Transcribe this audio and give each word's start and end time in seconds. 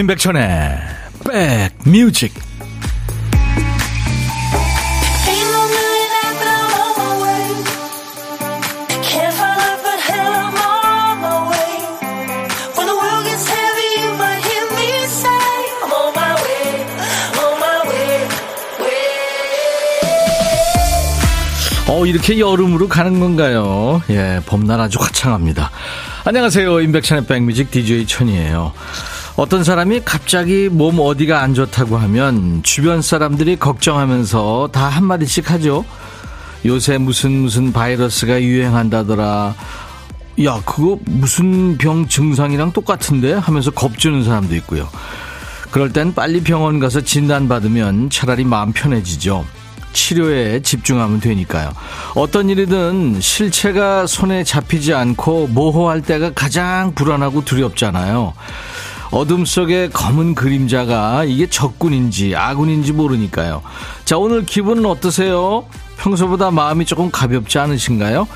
임백천의 0.00 0.78
백뮤직 1.84 2.32
어, 21.88 22.06
이렇게 22.06 22.38
여름으로 22.38 22.88
가는 22.88 23.20
건가요? 23.20 24.00
예, 24.08 24.40
봄날 24.46 24.80
아주 24.80 24.98
화창합니다. 24.98 25.70
안녕하세요. 26.24 26.80
임백천의 26.80 27.26
백뮤직 27.26 27.70
DJ 27.70 28.06
천이에요. 28.06 28.72
어떤 29.40 29.64
사람이 29.64 30.02
갑자기 30.04 30.68
몸 30.70 31.00
어디가 31.00 31.40
안 31.40 31.54
좋다고 31.54 31.96
하면 31.96 32.62
주변 32.62 33.00
사람들이 33.00 33.56
걱정하면서 33.56 34.68
다 34.70 34.88
한마디씩 34.90 35.50
하죠. 35.50 35.86
요새 36.66 36.98
무슨 36.98 37.30
무슨 37.40 37.72
바이러스가 37.72 38.42
유행한다더라. 38.42 39.54
야, 40.44 40.62
그거 40.66 40.98
무슨 41.06 41.78
병 41.78 42.06
증상이랑 42.06 42.72
똑같은데? 42.72 43.32
하면서 43.32 43.70
겁주는 43.70 44.22
사람도 44.24 44.54
있고요. 44.56 44.86
그럴 45.70 45.90
땐 45.90 46.12
빨리 46.12 46.42
병원 46.42 46.78
가서 46.78 47.00
진단받으면 47.00 48.10
차라리 48.10 48.44
마음 48.44 48.74
편해지죠. 48.74 49.46
치료에 49.94 50.60
집중하면 50.60 51.18
되니까요. 51.18 51.72
어떤 52.14 52.50
일이든 52.50 53.22
실체가 53.22 54.06
손에 54.06 54.44
잡히지 54.44 54.92
않고 54.92 55.46
모호할 55.46 56.02
때가 56.02 56.32
가장 56.34 56.94
불안하고 56.94 57.42
두렵잖아요. 57.46 58.34
어둠 59.10 59.44
속에 59.44 59.88
검은 59.88 60.34
그림자가 60.34 61.24
이게 61.24 61.48
적군인지 61.48 62.36
아군인지 62.36 62.92
모르니까요. 62.92 63.62
자, 64.04 64.18
오늘 64.18 64.44
기분은 64.46 64.86
어떠세요? 64.86 65.66
평소보다 65.98 66.50
마음이 66.50 66.86
조금 66.86 67.10
가볍지 67.10 67.58
않으신가요? 67.58 68.26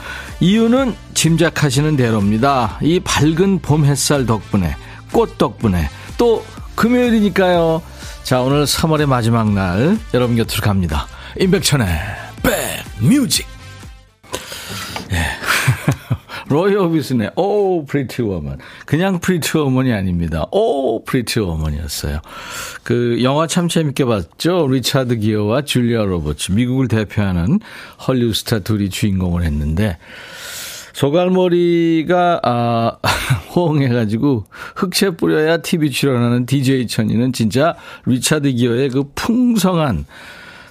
이유는 0.41 0.95
짐작하시는 1.15 1.97
대로입니다. 1.97 2.79
이 2.83 3.01
밝은 3.01 3.61
봄 3.61 3.85
햇살 3.87 4.27
덕분에, 4.27 4.77
꽃 5.13 5.39
덕분에, 5.39 5.89
또 6.19 6.45
금요일이니까요. 6.75 7.81
자, 8.25 8.41
오늘 8.41 8.65
3월의 8.65 9.07
마지막 9.07 9.51
날 9.53 9.99
여러분 10.13 10.37
곁으로 10.37 10.63
갑니다. 10.63 11.07
임백천의 11.41 11.87
백뮤직. 12.43 13.54
예. 16.51 16.55
로이 16.55 16.75
오비슨의 16.75 17.33
Oh 17.37 17.85
Pretty 17.85 18.23
Woman. 18.23 18.59
그냥 18.87 19.21
Pretty 19.21 19.57
Woman이 19.59 19.93
아닙니다. 19.93 20.47
Oh 20.51 21.05
Pretty 21.05 21.41
Woman이었어요. 21.41 22.21
그 22.83 23.23
영화 23.23 23.47
참 23.47 23.69
재밌게 23.69 24.05
봤죠. 24.05 24.69
리차드 24.69 25.19
기어와 25.19 25.63
줄리아 25.63 26.05
로버츠. 26.05 26.53
미국을 26.53 26.89
대표하는 26.89 27.61
헐리우드 28.07 28.35
스타 28.35 28.59
둘이 28.61 28.91
주인공을 28.91 29.43
했는데 29.43 29.99
소갈머리가 30.93 32.41
아 32.45 32.99
휑해가지고 33.55 34.45
흑채 34.77 35.11
뿌려야 35.17 35.59
TV 35.59 35.91
출연하는 35.91 36.47
DJ 36.47 36.87
천이는 36.87 37.33
진짜 37.33 37.75
리차드 38.07 38.53
기어의 38.53 38.91
그 38.91 39.05
풍성한 39.15 40.07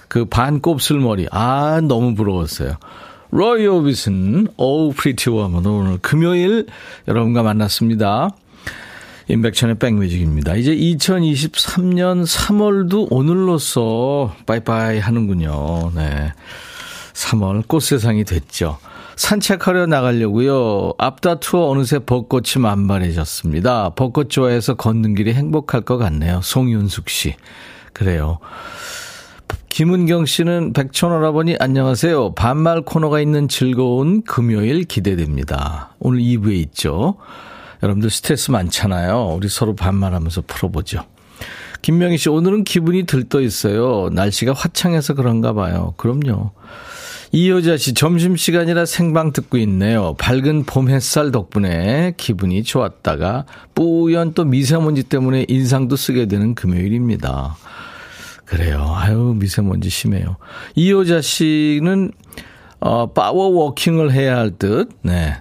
그 0.08 0.24
반곱슬머리. 0.26 1.26
아, 1.32 1.80
너무 1.82 2.14
부러웠어요. 2.14 2.76
로이 3.34 3.66
오비슨, 3.66 4.46
Oh, 4.56 4.92
Pretty 4.92 5.28
Woman. 5.28 5.66
오늘 5.66 5.98
금요일 5.98 6.66
여러분과 7.08 7.42
만났습니다. 7.42 8.30
임백천의 9.26 9.80
백뮤직입니다. 9.80 10.54
이제 10.54 10.72
2023년 10.72 12.24
3월도 12.24 13.08
오늘로써 13.10 14.32
빠이빠이 14.46 15.00
하는군요. 15.00 15.90
네. 15.96 16.32
3월 17.12 17.66
꽃세상이 17.66 18.22
됐죠. 18.22 18.78
산책하려 19.16 19.86
나가려고요. 19.86 20.92
앞다투어 20.98 21.70
어느새 21.70 21.98
벚꽃이 21.98 22.60
만발해졌습니다. 22.60 23.94
벚꽃 23.96 24.30
좋아해서 24.30 24.74
걷는 24.74 25.16
길이 25.16 25.34
행복할 25.34 25.80
것 25.80 25.96
같네요. 25.96 26.40
송윤숙 26.40 27.08
씨. 27.08 27.34
그래요. 27.92 28.38
김은경 29.68 30.26
씨는 30.26 30.72
백천오라버니 30.72 31.56
안녕하세요. 31.58 32.34
반말 32.34 32.82
코너가 32.82 33.20
있는 33.20 33.48
즐거운 33.48 34.22
금요일 34.22 34.84
기대됩니다. 34.84 35.94
오늘 35.98 36.20
2부에 36.20 36.54
있죠. 36.66 37.16
여러분들 37.82 38.08
스트레스 38.08 38.50
많잖아요. 38.50 39.34
우리 39.36 39.48
서로 39.48 39.74
반말하면서 39.74 40.44
풀어보죠. 40.46 41.04
김명희 41.82 42.16
씨, 42.16 42.28
오늘은 42.28 42.64
기분이 42.64 43.04
들떠 43.04 43.40
있어요. 43.42 44.08
날씨가 44.12 44.52
화창해서 44.54 45.14
그런가 45.14 45.52
봐요. 45.52 45.92
그럼요. 45.96 46.52
이효자 47.32 47.76
씨, 47.76 47.94
점심시간이라 47.94 48.86
생방 48.86 49.32
듣고 49.32 49.58
있네요. 49.58 50.14
밝은 50.18 50.64
봄 50.66 50.88
햇살 50.88 51.32
덕분에 51.32 52.14
기분이 52.16 52.62
좋았다가 52.62 53.44
뿌연 53.74 54.34
또 54.34 54.44
미세먼지 54.44 55.02
때문에 55.02 55.46
인상도 55.48 55.96
쓰게 55.96 56.26
되는 56.26 56.54
금요일입니다. 56.54 57.56
그래요. 58.44 58.92
아유, 58.96 59.34
미세먼지 59.38 59.88
심해요. 59.88 60.36
이효자 60.74 61.20
씨는, 61.20 62.12
어, 62.80 63.12
파워 63.12 63.48
워킹을 63.48 64.12
해야 64.12 64.36
할 64.36 64.50
듯, 64.50 64.90
네. 65.02 65.36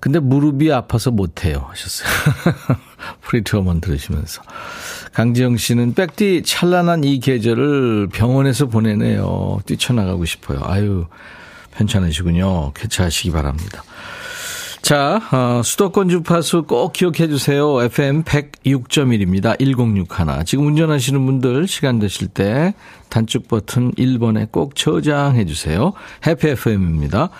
근데 0.00 0.18
무릎이 0.18 0.72
아파서 0.72 1.10
못해요. 1.12 1.66
하셨어요. 1.68 2.08
Pretty 3.22 3.54
Woman 3.54 3.80
들으시면서. 3.80 4.42
강지영 5.12 5.58
씨는 5.58 5.94
백디 5.94 6.42
찬란한 6.44 7.04
이 7.04 7.20
계절을 7.20 8.08
병원에서 8.08 8.66
보내네요. 8.66 9.60
뛰쳐나가고 9.64 10.24
싶어요. 10.24 10.60
아유, 10.64 11.06
편찮으시군요. 11.76 12.72
쾌차하시기 12.72 13.30
바랍니다. 13.30 13.84
자, 14.82 15.20
어, 15.30 15.62
수도권 15.62 16.08
주파수 16.08 16.64
꼭 16.64 16.92
기억해 16.92 17.28
주세요. 17.28 17.80
FM 17.80 18.24
106.1입니다. 18.24 19.56
1061. 19.60 20.44
지금 20.44 20.66
운전하시는 20.66 21.24
분들 21.24 21.68
시간 21.68 22.00
되실 22.00 22.26
때 22.26 22.74
단축 23.08 23.46
버튼 23.46 23.92
1번에 23.92 24.50
꼭 24.50 24.74
저장해 24.74 25.46
주세요. 25.46 25.92
해피 26.26 26.48
FM입니다. 26.48 27.30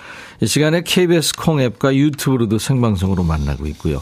이 0.41 0.47
시간에 0.47 0.83
KBS 0.83 1.35
콩 1.35 1.61
앱과 1.61 1.97
유튜브로도 1.97 2.59
생방송으로 2.59 3.25
만나고 3.25 3.67
있고요. 3.69 4.01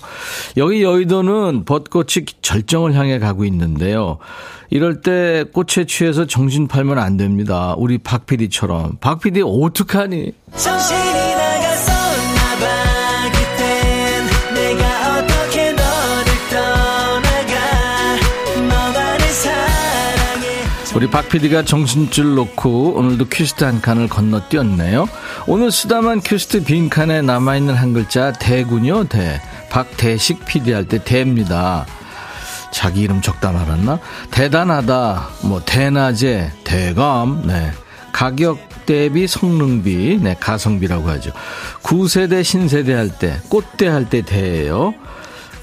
여기 0.59 0.83
여의도는 0.83 1.65
벚꽃이 1.65 2.27
절정을 2.43 2.93
향해 2.93 3.19
가고 3.19 3.47
있는데요. 3.47 4.19
이럴 4.69 5.01
때 5.01 5.45
꽃에 5.51 5.87
취해서 5.87 6.27
정신 6.27 6.69
팔면 6.69 6.99
안 6.99 7.17
됩니다. 7.17 7.75
우리 7.78 7.97
박 7.97 8.27
PD처럼. 8.27 8.99
박 9.01 9.21
PD 9.21 9.41
어떡하니? 9.43 10.33
정신이 10.57 11.29
우리 21.00 21.09
박 21.09 21.31
PD가 21.31 21.65
정신줄 21.65 22.34
놓고 22.34 22.93
오늘도 22.99 23.28
퀴스트 23.31 23.65
한 23.65 23.81
칸을 23.81 24.06
건너뛰었네요. 24.06 25.09
오늘 25.47 25.72
쓰다만 25.72 26.21
퀴스트 26.21 26.62
빈칸에 26.62 27.22
남아있는 27.22 27.75
한 27.75 27.94
글자 27.94 28.33
대군요, 28.33 29.05
대. 29.05 29.41
박대식 29.71 30.44
PD 30.44 30.72
할 30.75 30.84
때 30.84 31.03
대입니다. 31.03 31.86
자기 32.71 33.01
이름 33.01 33.22
적다 33.22 33.51
말았나? 33.51 33.98
대단하다, 34.30 35.28
뭐, 35.45 35.63
대낮에, 35.65 36.53
대감, 36.65 37.45
네. 37.47 37.72
가격 38.13 38.59
대비 38.84 39.27
성능비, 39.27 40.19
네, 40.21 40.36
가성비라고 40.39 41.09
하죠. 41.13 41.30
구세대, 41.80 42.42
신세대 42.42 42.92
할 42.92 43.09
때, 43.09 43.41
꽃대 43.48 43.89
할 43.89 44.04
때 44.04 44.21
대예요. 44.21 44.92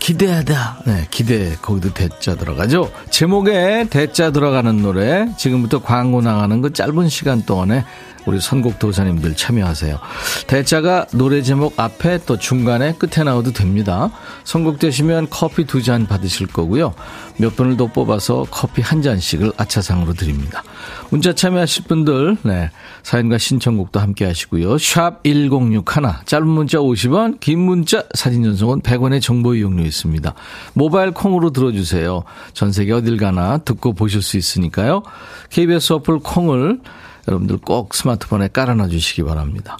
기대하다. 0.07 0.83
네, 0.85 1.05
기대. 1.11 1.57
거기도 1.61 1.93
대자 1.93 2.35
들어가죠. 2.35 2.89
제목에 3.09 3.87
대자 3.89 4.31
들어가는 4.31 4.81
노래. 4.81 5.27
지금부터 5.35 5.81
광고 5.81 6.21
나가는 6.21 6.61
그 6.61 6.71
짧은 6.71 7.09
시간 7.09 7.41
동안에 7.41 7.83
우리 8.27 8.39
선곡 8.41 8.77
도사님들 8.77 9.35
참여하세요. 9.35 9.97
대자가 10.45 11.07
노래 11.13 11.41
제목 11.41 11.79
앞에 11.79 12.19
또 12.25 12.37
중간에 12.37 12.93
끝에 12.93 13.23
나와도 13.23 13.53
됩니다. 13.53 14.11
선곡되시면 14.43 15.29
커피 15.31 15.65
두 15.65 15.81
잔 15.87 16.05
받으실 16.05 16.47
거고요. 16.47 16.93
몇 17.37 17.55
분을 17.55 17.77
더 17.77 17.87
뽑아서 17.87 18.45
커피 18.51 18.81
한 18.81 19.01
잔씩을 19.01 19.53
아차상으로 19.55 20.13
드립니다. 20.13 20.63
문자 21.09 21.31
참여하실 21.33 21.85
분들, 21.85 22.37
네. 22.43 22.69
사연과 23.03 23.37
신청곡도 23.37 24.01
함께 24.01 24.25
하시고요. 24.25 24.77
샵 24.77 25.23
1061, 25.23 26.25
짧은 26.25 26.45
문자 26.45 26.79
50원, 26.79 27.39
긴 27.39 27.59
문자 27.59 28.03
사진 28.15 28.43
전송은 28.43 28.81
100원의 28.81 29.21
정보 29.21 29.55
이용료 29.55 29.83
있습니다. 29.83 30.33
모바일 30.73 31.11
콩으로 31.11 31.51
들어주세요. 31.51 32.23
전 32.51 32.73
세계 32.73 32.91
어딜 32.91 33.15
가나 33.15 33.59
듣고 33.59 33.93
보실 33.93 34.21
수 34.21 34.35
있으니까요. 34.35 35.03
KBS 35.49 35.93
어플 35.93 36.19
콩을 36.19 36.81
여러분들 37.27 37.57
꼭 37.57 37.93
스마트폰에 37.93 38.49
깔아놔 38.53 38.87
주시기 38.87 39.23
바랍니다. 39.23 39.77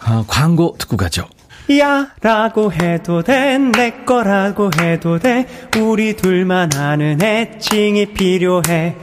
아, 0.00 0.24
광고 0.26 0.74
듣고 0.78 0.96
가죠. 0.96 1.28
야 1.78 2.08
라고 2.22 2.72
해도 2.72 3.22
돼 3.22 3.58
내 3.58 3.90
거라고 4.06 4.70
해도 4.80 5.18
돼 5.18 5.46
우리 5.78 6.16
둘만 6.16 6.72
아는 6.74 7.20
애칭이 7.22 8.14
필요해 8.14 8.96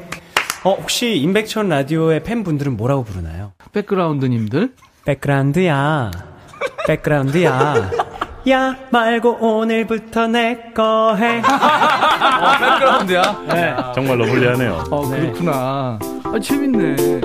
어 0.64 0.72
혹시 0.74 1.16
임백천 1.18 1.70
라디오의 1.70 2.24
팬분들은 2.24 2.76
뭐라고 2.76 3.04
부르나요? 3.04 3.52
백그라운드님들 3.72 4.74
백그라운드야 5.06 6.10
백그라운드야 6.88 7.92
야 8.50 8.76
말고 8.92 9.38
오늘부터 9.42 10.28
내 10.28 10.72
거 10.76 11.16
해. 11.16 11.40
어, 11.42 12.58
백그라운드야? 12.60 13.42
네. 13.48 13.76
정말 13.96 14.18
러블리하네요. 14.20 14.84
어, 14.92 15.08
그렇구나. 15.10 15.98
아, 16.24 16.40
재밌네. 16.42 17.22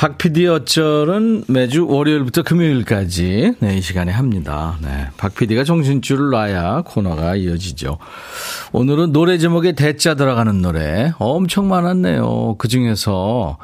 박 0.00 0.16
PD 0.16 0.46
어쩔은 0.46 1.44
매주 1.46 1.86
월요일부터 1.86 2.42
금요일까지 2.42 3.56
네, 3.60 3.76
이 3.76 3.82
시간에 3.82 4.10
합니다. 4.10 4.78
네. 4.80 5.08
박 5.18 5.34
PD가 5.34 5.62
정신줄을 5.62 6.30
놔야 6.30 6.84
코너가 6.86 7.36
이어지죠. 7.36 7.98
오늘은 8.72 9.12
노래 9.12 9.36
제목에 9.36 9.72
대자 9.72 10.14
들어가는 10.14 10.62
노래 10.62 11.12
엄청 11.18 11.68
많았네요. 11.68 12.54
그 12.56 12.66
중에서 12.66 13.58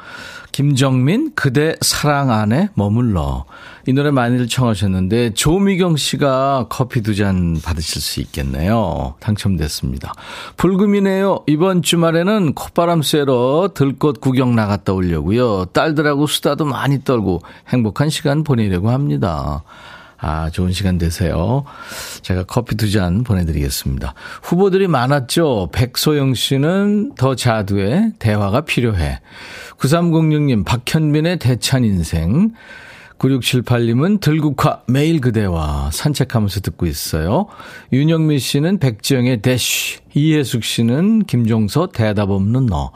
김정민 0.57 1.33
그대 1.35 1.75
사랑 1.81 2.31
안에 2.31 2.69
머물러 2.73 3.45
이 3.85 3.93
노래 3.93 4.09
많이들 4.09 4.47
청하셨는데 4.47 5.35
조미경 5.35 5.97
씨가 5.97 6.65
커피 6.67 7.01
두 7.01 7.13
잔 7.13 7.61
받으실 7.63 8.01
수 8.01 8.21
있겠네요. 8.21 9.13
당첨됐습니다. 9.19 10.13
불금이네요. 10.57 11.43
이번 11.45 11.83
주말에는 11.83 12.55
콧바람 12.55 13.03
쐬러 13.03 13.69
들꽃 13.75 14.19
구경 14.19 14.55
나갔다 14.55 14.93
오려고요. 14.93 15.65
딸들하고 15.65 16.25
수다도 16.25 16.65
많이 16.65 17.03
떨고 17.03 17.43
행복한 17.69 18.09
시간 18.09 18.43
보내려고 18.43 18.89
합니다. 18.89 19.61
아, 20.19 20.49
좋은 20.49 20.71
시간 20.71 20.97
되세요. 20.97 21.63
제가 22.21 22.43
커피 22.43 22.75
두 22.75 22.87
잔 22.89 23.23
보내드리겠습니다. 23.23 24.13
후보들이 24.43 24.87
많았죠. 24.87 25.69
백소영 25.73 26.33
씨는 26.35 27.15
더 27.15 27.35
자두의 27.35 28.13
대화가 28.17 28.61
필요해. 28.61 29.19
9306님, 29.77 30.63
박현민의 30.65 31.39
대찬 31.39 31.83
인생. 31.83 32.51
9678님은 33.19 34.21
들국화 34.21 34.81
매일 34.87 35.19
그대와 35.21 35.89
산책하면서 35.91 36.61
듣고 36.61 36.85
있어요. 36.85 37.47
윤영미 37.91 38.39
씨는 38.39 38.77
백지영의 38.79 39.41
대쉬, 39.41 39.97
이혜숙 40.13 40.63
씨는 40.63 41.23
김종서 41.25 41.87
대답 41.87 42.29
없는 42.29 42.67
너, 42.67 42.91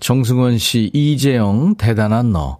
정승원 0.00 0.58
씨 0.58 0.90
이재영 0.94 1.74
대단한 1.76 2.32
너, 2.32 2.58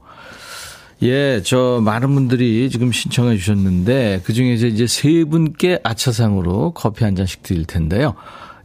예, 1.02 1.42
저 1.44 1.80
많은 1.84 2.14
분들이 2.14 2.70
지금 2.70 2.90
신청해 2.90 3.36
주셨는데 3.36 4.22
그중에서 4.24 4.66
이제 4.66 4.86
세 4.86 5.24
분께 5.24 5.78
아차상으로 5.82 6.72
커피 6.72 7.04
한 7.04 7.14
잔씩 7.14 7.42
드릴 7.42 7.66
텐데요. 7.66 8.14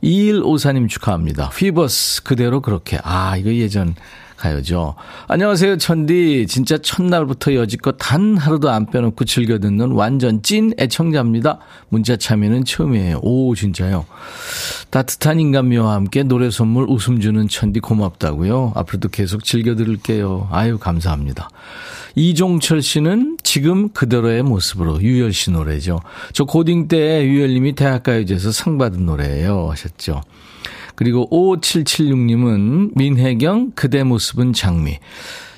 2154님 0.01 0.87
축하합니다. 0.87 1.47
휘버스 1.47 2.23
그대로 2.23 2.61
그렇게. 2.61 2.99
아, 3.03 3.35
이거 3.37 3.53
예전 3.53 3.95
가요죠. 4.41 4.95
안녕하세요, 5.27 5.77
천디. 5.77 6.47
진짜 6.47 6.79
첫날부터 6.79 7.53
여지껏 7.53 7.95
단 7.99 8.35
하루도 8.37 8.71
안 8.71 8.87
빼놓고 8.87 9.25
즐겨 9.25 9.59
듣는 9.59 9.91
완전 9.91 10.41
찐 10.41 10.73
애청자입니다. 10.79 11.59
문자 11.89 12.17
참여는 12.17 12.65
처음이에요. 12.65 13.19
오, 13.21 13.53
진짜요. 13.53 14.05
따뜻한 14.89 15.39
인간미와 15.39 15.93
함께 15.93 16.23
노래 16.23 16.49
선물 16.49 16.87
웃음 16.89 17.19
주는 17.19 17.47
천디 17.47 17.81
고맙다고요. 17.81 18.73
앞으로도 18.75 19.09
계속 19.09 19.43
즐겨 19.43 19.75
들을게요. 19.75 20.49
아유, 20.51 20.79
감사합니다. 20.79 21.49
이종철 22.15 22.81
씨는 22.81 23.37
지금 23.43 23.89
그대로의 23.89 24.41
모습으로 24.41 25.01
유열 25.01 25.33
씨 25.33 25.51
노래죠. 25.51 26.01
저 26.33 26.45
고딩 26.45 26.87
때 26.87 27.25
유열님이 27.25 27.73
대학가요제에서 27.73 28.51
상 28.51 28.77
받은 28.79 29.05
노래예요. 29.05 29.69
하셨죠. 29.69 30.23
그리고 31.01 31.27
5776님은 31.31 32.91
민혜경 32.95 33.71
그대 33.73 34.03
모습은 34.03 34.53
장미. 34.53 34.99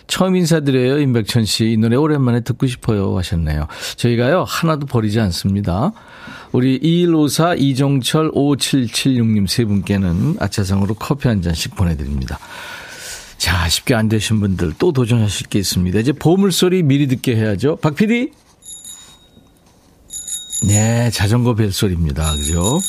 처음 0.07 0.37
인사드려요. 0.37 1.01
임백천 1.01 1.43
씨. 1.43 1.73
이 1.73 1.75
노래 1.75 1.97
오랜만에 1.97 2.39
듣고 2.39 2.65
싶어요. 2.65 3.17
하셨네요. 3.17 3.67
저희가요, 3.97 4.45
하나도 4.47 4.85
버리지 4.85 5.19
않습니다. 5.19 5.91
우리 6.53 6.79
2154, 6.81 7.55
이종철, 7.55 8.31
5776님 8.31 9.45
세 9.47 9.65
분께는 9.65 10.37
아차상으로 10.39 10.93
커피 10.93 11.27
한 11.27 11.41
잔씩 11.41 11.75
보내드립니다. 11.75 12.39
자, 13.37 13.67
쉽게 13.67 13.95
안 13.95 14.07
되신 14.07 14.39
분들 14.39 14.75
또 14.79 14.93
도전하실 14.93 15.47
게 15.47 15.59
있습니다. 15.59 15.99
이제 15.99 16.13
보물소리 16.13 16.83
미리 16.83 17.07
듣게 17.07 17.35
해야죠. 17.35 17.75
박 17.81 17.95
PD? 17.95 18.31
네, 20.69 21.09
자전거 21.11 21.53
벨소리입니다. 21.53 22.31
그죠? 22.31 22.79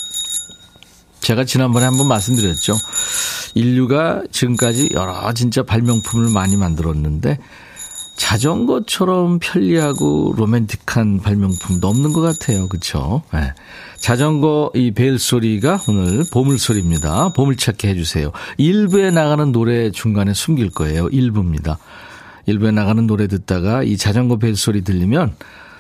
제가 1.25 1.45
지난번에 1.45 1.87
한번 1.87 2.07
말씀드렸죠. 2.07 2.77
인류가 3.55 4.23
지금까지 4.31 4.91
여러 4.93 5.33
진짜 5.33 5.63
발명품을 5.63 6.31
많이 6.31 6.57
만들었는데 6.57 7.39
자전거처럼 8.17 9.39
편리하고 9.41 10.35
로맨틱한 10.37 11.21
발명품도 11.21 11.89
없는 11.89 12.13
것 12.13 12.21
같아요. 12.21 12.69
그렇죠? 12.69 13.23
네. 13.33 13.55
자전거 13.97 14.71
이 14.75 14.93
벨 14.93 15.19
소리가 15.19 15.81
오늘 15.89 16.25
보물 16.31 16.59
소리입니다. 16.59 17.31
보물 17.31 17.57
찾기 17.57 17.89
해주세요. 17.89 18.31
1부에 18.59 19.13
나가는 19.13 19.51
노래 19.51 19.91
중간에 19.91 20.35
숨길 20.35 20.71
거예요. 20.71 21.07
1부입니다. 21.09 21.79
1부에 22.47 22.73
나가는 22.75 23.07
노래 23.07 23.27
듣다가 23.29 23.83
이 23.83 23.97
자전거 23.97 24.37
벨 24.37 24.57
소리 24.57 24.85
들리면 24.85 25.35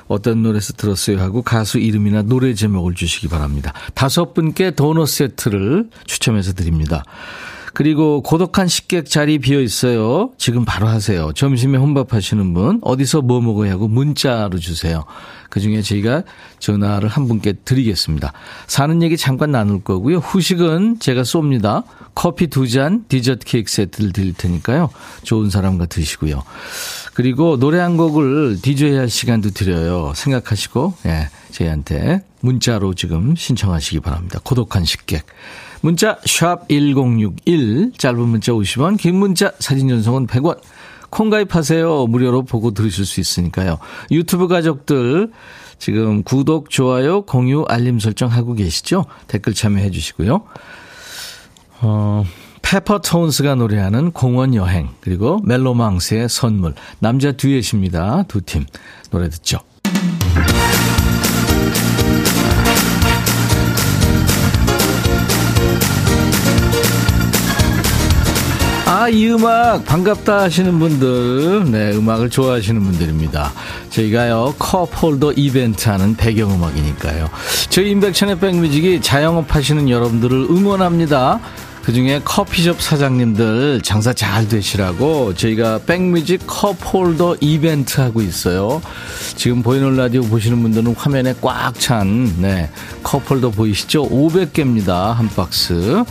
어떤 0.08 0.42
노래에서 0.42 0.74
들었어요 0.74 1.20
하고 1.20 1.42
가수 1.42 1.78
이름이나 1.78 2.22
노래 2.22 2.54
제목을 2.54 2.94
주시기 2.94 3.28
바랍니다. 3.28 3.72
다섯 3.94 4.34
분께 4.34 4.70
도넛 4.72 5.08
세트를 5.08 5.90
추첨해서 6.06 6.52
드립니다. 6.52 7.02
그리고 7.74 8.22
고독한 8.22 8.68
식객 8.68 9.10
자리 9.10 9.40
비어 9.40 9.60
있어요. 9.60 10.30
지금 10.38 10.64
바로 10.64 10.86
하세요. 10.86 11.32
점심에 11.34 11.76
혼밥 11.76 12.14
하시는 12.14 12.54
분 12.54 12.78
어디서 12.82 13.22
뭐 13.22 13.40
먹어야 13.40 13.72
하고 13.72 13.88
문자로 13.88 14.58
주세요. 14.58 15.04
그중에 15.50 15.82
저희가 15.82 16.22
전화를 16.60 17.08
한 17.08 17.26
분께 17.26 17.52
드리겠습니다. 17.52 18.32
사는 18.68 19.02
얘기 19.02 19.16
잠깐 19.16 19.50
나눌 19.50 19.82
거고요. 19.82 20.18
후식은 20.18 21.00
제가 21.00 21.22
쏩니다. 21.22 21.82
커피 22.14 22.46
두 22.46 22.68
잔, 22.68 23.04
디저트 23.08 23.44
케이크 23.44 23.70
세트를 23.70 24.12
드릴 24.12 24.34
테니까요. 24.34 24.90
좋은 25.24 25.50
사람과 25.50 25.86
드시고요. 25.86 26.44
그리고 27.14 27.58
노래 27.58 27.78
한 27.78 27.96
곡을 27.96 28.58
디저이 28.60 28.96
할 28.96 29.08
시간도 29.08 29.50
드려요. 29.50 30.12
생각하시고, 30.14 30.94
예, 31.06 31.28
저희한테 31.52 32.22
문자로 32.40 32.94
지금 32.94 33.36
신청하시기 33.36 34.00
바랍니다. 34.00 34.40
고독한 34.42 34.84
식객. 34.84 35.24
문자 35.80 36.18
샵1061 36.20 37.98
짧은 37.98 38.18
문자 38.20 38.52
50원 38.52 38.98
긴 38.98 39.16
문자 39.16 39.52
사진 39.58 39.88
전송은 39.88 40.26
100원 40.26 40.58
콩 41.10 41.30
가입하세요. 41.30 42.06
무료로 42.06 42.42
보고 42.42 42.72
들으실 42.72 43.04
수 43.04 43.20
있으니까요. 43.20 43.78
유튜브 44.10 44.48
가족들 44.48 45.30
지금 45.78 46.22
구독, 46.22 46.70
좋아요, 46.70 47.22
공유, 47.22 47.64
알림 47.68 48.00
설정 48.00 48.30
하고 48.30 48.54
계시죠? 48.54 49.04
댓글 49.28 49.54
참여해 49.54 49.90
주시고요. 49.90 50.42
어, 51.82 52.24
페퍼톤스가 52.64 53.54
노래하는 53.56 54.10
공원 54.12 54.54
여행 54.54 54.88
그리고 55.00 55.40
멜로망스의 55.44 56.28
선물 56.30 56.74
남자 56.98 57.32
듀엣입니다. 57.32 58.24
두 58.26 58.40
팀 58.40 58.64
노래 59.10 59.28
듣죠. 59.28 59.58
아, 68.86 69.08
이 69.08 69.26
음악 69.30 69.84
반갑다 69.86 70.42
하시는 70.42 70.78
분들, 70.78 71.70
네, 71.70 71.96
음악을 71.96 72.28
좋아하시는 72.30 72.80
분들입니다. 72.82 73.50
저희가요, 73.90 74.54
컵홀더 74.58 75.32
이벤트 75.32 75.88
하는 75.88 76.14
배경음악이니까요. 76.14 77.28
저희 77.70 77.90
임백천의 77.90 78.38
백뮤직이 78.38 79.00
자영업 79.00 79.54
하시는 79.54 79.88
여러분들을 79.88 80.46
응원합니다. 80.50 81.40
그 81.84 81.92
중에 81.92 82.18
커피숍 82.24 82.80
사장님들 82.80 83.82
장사 83.82 84.14
잘 84.14 84.48
되시라고 84.48 85.34
저희가 85.34 85.80
백뮤직 85.84 86.40
컵홀더 86.46 87.36
이벤트 87.40 88.00
하고 88.00 88.22
있어요. 88.22 88.80
지금 89.36 89.62
보이는 89.62 89.94
라디오 89.94 90.22
보시는 90.22 90.62
분들은 90.62 90.94
화면에 90.94 91.34
꽉 91.42 91.78
찬, 91.78 92.34
네, 92.40 92.70
컵홀더 93.02 93.50
보이시죠? 93.50 94.08
500개입니다. 94.08 95.12
한 95.12 95.28
박스. 95.28 96.04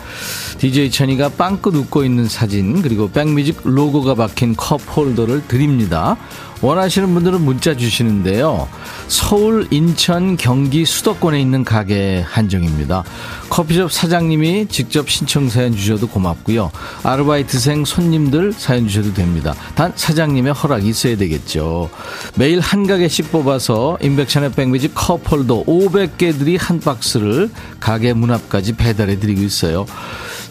DJ 0.59 0.91
천이가 0.91 1.29
빵긋 1.29 1.75
웃고 1.75 2.03
있는 2.03 2.27
사진, 2.27 2.83
그리고 2.83 3.09
백뮤직 3.09 3.61
로고가 3.63 4.13
박힌 4.13 4.55
컵홀더를 4.55 5.47
드립니다. 5.47 6.17
원하시는 6.63 7.13
분들은 7.13 7.41
문자 7.41 7.75
주시는데요. 7.75 8.69
서울, 9.09 9.67
인천, 9.69 10.37
경기, 10.37 10.85
수도권에 10.85 11.39
있는 11.39 11.65
가게 11.65 12.23
한정입니다. 12.25 13.03
커피숍 13.49 13.91
사장님이 13.91 14.67
직접 14.69 15.09
신청서 15.09 15.55
사연 15.55 15.75
주셔도 15.75 16.07
고맙고요. 16.07 16.71
아르바이트생 17.03 17.83
손님들 17.83 18.53
사연 18.53 18.87
주셔도 18.87 19.13
됩니다. 19.13 19.53
단 19.75 19.91
사장님의 19.93 20.53
허락이 20.53 20.87
있어야 20.87 21.17
되겠죠. 21.17 21.89
매일 22.35 22.61
한 22.61 22.87
가게씩 22.87 23.29
뽑아서 23.31 23.97
인백션의 24.01 24.53
백미지 24.53 24.93
컵홀더 24.93 25.65
500개들이 25.65 26.57
한 26.57 26.79
박스를 26.79 27.51
가게 27.81 28.13
문 28.13 28.31
앞까지 28.31 28.77
배달해 28.77 29.19
드리고 29.19 29.41
있어요. 29.41 29.85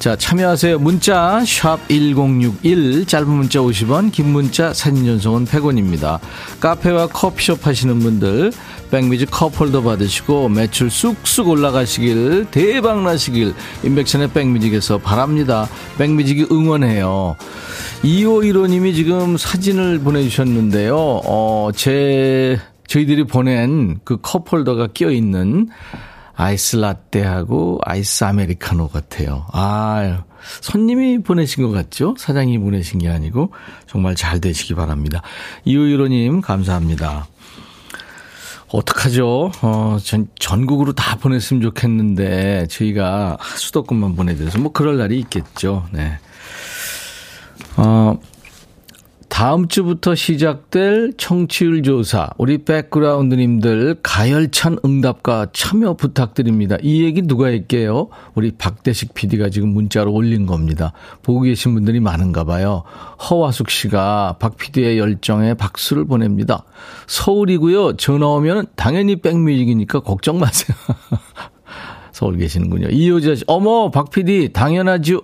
자, 0.02 0.16
참여하세요. 0.16 0.80
문자 0.80 1.44
1061, 1.44 3.06
짧은 3.06 3.28
문자 3.28 3.61
50원, 3.61 4.11
긴 4.11 4.32
문자 4.32 4.75
사진 4.75 5.04
전송은 5.04 5.44
100원입니다. 5.44 6.18
카페와 6.59 7.06
커피숍 7.06 7.64
하시는 7.64 7.97
분들 8.00 8.50
백미지 8.90 9.26
컵홀더 9.26 9.85
받으시고 9.85 10.49
매출 10.49 10.90
쑥쑥 10.90 11.50
올라가시길 11.50 12.49
대박 12.50 13.04
나시길 13.04 13.54
인백션의 13.85 14.32
백뮤직에서 14.32 14.99
바랍니다. 14.99 15.68
백뮤직이 15.99 16.49
응원해요. 16.50 17.37
2515님이 18.02 18.97
지금 18.97 19.37
사진을 19.37 20.00
보내주셨는데요. 20.00 20.97
어, 20.97 21.71
제, 21.76 22.59
저희들이 22.88 23.23
보낸 23.28 24.00
그 24.02 24.18
컵홀더가 24.21 24.88
끼어 24.94 25.12
있는 25.12 25.68
아이스 26.34 26.76
라떼하고 26.76 27.80
아이스 27.84 28.24
아메리카노 28.24 28.88
같아요. 28.88 29.46
아, 29.52 30.24
손님이 30.60 31.22
보내신 31.22 31.62
것 31.64 31.70
같죠? 31.70 32.14
사장님이 32.18 32.58
보내신 32.58 32.98
게 32.98 33.08
아니고 33.08 33.52
정말 33.86 34.14
잘 34.14 34.40
되시기 34.40 34.74
바랍니다. 34.74 35.22
이호일호님 35.64 36.40
감사합니다. 36.40 37.26
어떡하죠? 38.72 39.52
어, 39.60 39.98
전, 40.02 40.28
전국으로 40.38 40.94
다 40.94 41.16
보냈으면 41.16 41.62
좋겠는데, 41.62 42.68
저희가 42.68 43.36
수도권만 43.56 44.16
보내드려서, 44.16 44.58
뭐, 44.60 44.72
그럴 44.72 44.96
날이 44.96 45.18
있겠죠. 45.20 45.86
네. 45.92 46.18
어, 47.76 48.18
다음 49.32 49.66
주부터 49.66 50.14
시작될 50.14 51.14
청취율 51.16 51.82
조사, 51.82 52.28
우리 52.36 52.58
백그라운드님들 52.58 54.00
가열찬 54.02 54.80
응답과 54.84 55.46
참여 55.54 55.94
부탁드립니다. 55.94 56.76
이 56.82 57.02
얘기 57.02 57.22
누가 57.22 57.46
할게요? 57.46 58.10
우리 58.34 58.50
박대식 58.50 59.14
PD가 59.14 59.48
지금 59.48 59.70
문자로 59.70 60.12
올린 60.12 60.44
겁니다. 60.44 60.92
보고 61.22 61.40
계신 61.40 61.72
분들이 61.72 61.98
많은가 61.98 62.44
봐요. 62.44 62.82
허화숙 63.30 63.70
씨가 63.70 64.36
박 64.38 64.58
PD의 64.58 64.98
열정에 64.98 65.54
박수를 65.54 66.04
보냅니다. 66.04 66.64
서울이고요. 67.06 67.96
전화 67.96 68.26
오면 68.26 68.66
당연히 68.76 69.16
백뮤직이니까 69.16 70.00
걱정 70.00 70.40
마세요. 70.40 70.76
서울 72.23 72.38
계시는군요. 72.38 72.87
이효자 72.91 73.35
씨, 73.35 73.45
어머, 73.49 73.91
박 73.91 74.11
PD, 74.11 74.50
당연하죠. 74.52 75.23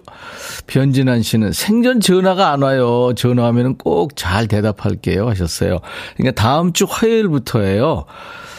변진환 0.67 1.23
씨는 1.23 1.53
생전 1.53 2.01
전화가 2.01 2.51
안 2.51 2.63
와요. 2.63 3.13
전화하면 3.15 3.77
꼭 3.77 4.17
잘 4.17 4.49
대답할게요. 4.49 5.29
하셨어요. 5.29 5.79
그러니까 6.17 6.43
다음 6.43 6.73
주 6.73 6.87
화요일부터예요. 6.89 8.05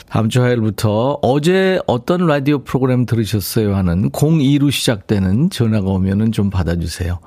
다음 0.07 0.29
주 0.29 0.41
화요일부터 0.41 1.19
어제 1.21 1.81
어떤 1.85 2.25
라디오 2.27 2.59
프로그램 2.59 3.05
들으셨어요 3.05 3.75
하는 3.75 4.09
02로 4.09 4.71
시작되는 4.71 5.49
전화가 5.49 5.89
오면은 5.89 6.31
좀 6.31 6.49
받아주세요. 6.49 7.19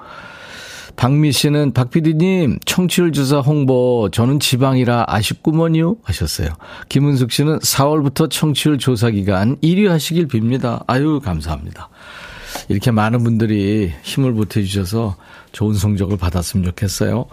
박미 1.02 1.32
씨는 1.32 1.72
박 1.72 1.90
PD님 1.90 2.60
청취율 2.64 3.10
조사 3.10 3.40
홍보 3.40 4.08
저는 4.12 4.38
지방이라 4.38 5.06
아쉽구먼요 5.08 5.96
하셨어요. 6.04 6.50
김은숙 6.90 7.32
씨는 7.32 7.58
4월부터 7.58 8.30
청취율 8.30 8.78
조사 8.78 9.10
기간 9.10 9.56
1위 9.56 9.88
하시길 9.88 10.28
빕니다. 10.28 10.84
아유 10.86 11.18
감사합니다. 11.20 11.88
이렇게 12.68 12.92
많은 12.92 13.24
분들이 13.24 13.92
힘을 14.04 14.32
보태주셔서 14.34 15.16
좋은 15.50 15.74
성적을 15.74 16.18
받았으면 16.18 16.64
좋겠어요. 16.66 17.26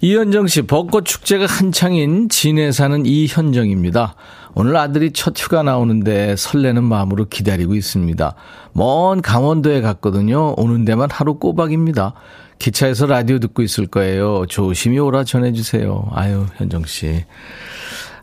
이현정 0.00 0.48
씨, 0.48 0.62
벚꽃 0.62 1.04
축제가 1.04 1.46
한창인 1.46 2.28
진해 2.28 2.72
사는 2.72 3.06
이현정입니다. 3.06 4.16
오늘 4.54 4.76
아들이 4.76 5.12
첫 5.12 5.34
휴가 5.38 5.62
나오는데 5.62 6.34
설레는 6.36 6.82
마음으로 6.82 7.26
기다리고 7.28 7.76
있습니다. 7.76 8.34
먼 8.72 9.22
강원도에 9.22 9.82
갔거든요. 9.82 10.54
오는 10.56 10.84
데만 10.84 11.10
하루 11.12 11.38
꼬박입니다. 11.38 12.14
기차에서 12.58 13.06
라디오 13.06 13.38
듣고 13.38 13.62
있을 13.62 13.86
거예요. 13.86 14.46
조심히 14.48 14.98
오라 14.98 15.24
전해주세요. 15.24 16.10
아유, 16.12 16.46
현정 16.56 16.84
씨. 16.84 17.24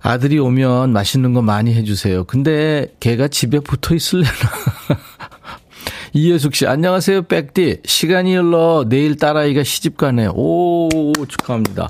아들이 0.02 0.38
오면 0.38 0.94
맛있는 0.94 1.34
거 1.34 1.42
많이 1.42 1.74
해주세요. 1.74 2.26
근데 2.26 2.94
걔가 3.00 3.28
집에 3.28 3.60
붙어 3.60 3.96
있을래나? 3.96 4.30
이예숙 6.14 6.56
씨, 6.56 6.66
안녕하세요, 6.66 7.24
백디. 7.24 7.82
시간이 7.84 8.36
흘러 8.36 8.86
내일 8.88 9.18
딸아이가 9.18 9.64
시집 9.64 9.98
가네. 9.98 10.30
오, 10.34 11.12
축하합니다. 11.28 11.90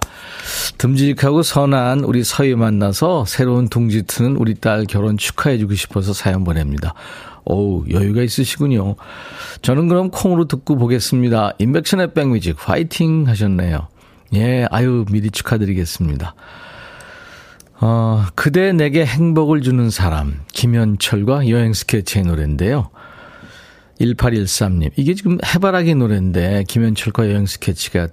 듬직하고 0.77 1.43
선한 1.43 1.99
우리 1.99 2.23
서희 2.23 2.55
만나서 2.55 3.25
새로운 3.25 3.67
둥지 3.67 4.03
트는 4.03 4.37
우리 4.37 4.55
딸 4.55 4.85
결혼 4.85 5.17
축하해주고 5.17 5.75
싶어서 5.75 6.13
사연 6.13 6.43
보냅니다. 6.43 6.95
어우, 7.45 7.85
여유가 7.91 8.23
있으시군요. 8.23 8.95
저는 9.61 9.87
그럼 9.87 10.09
콩으로 10.09 10.45
듣고 10.45 10.77
보겠습니다. 10.77 11.53
인백션의 11.59 12.13
백뮤직 12.13 12.57
화이팅 12.57 13.27
하셨네요. 13.27 13.87
예, 14.33 14.67
아유, 14.71 15.05
미리 15.11 15.29
축하드리겠습니다. 15.29 16.35
어, 17.81 18.25
그대 18.35 18.71
내게 18.73 19.05
행복을 19.05 19.61
주는 19.61 19.89
사람, 19.89 20.41
김현철과 20.53 21.49
여행 21.49 21.73
스케치의 21.73 22.25
노래인데요. 22.25 22.89
1813님. 23.99 24.91
이게 24.95 25.13
지금 25.13 25.37
해바라기 25.45 25.95
노래인데, 25.95 26.63
김현철과 26.67 27.29
여행 27.29 27.45
스케치가 27.45 28.07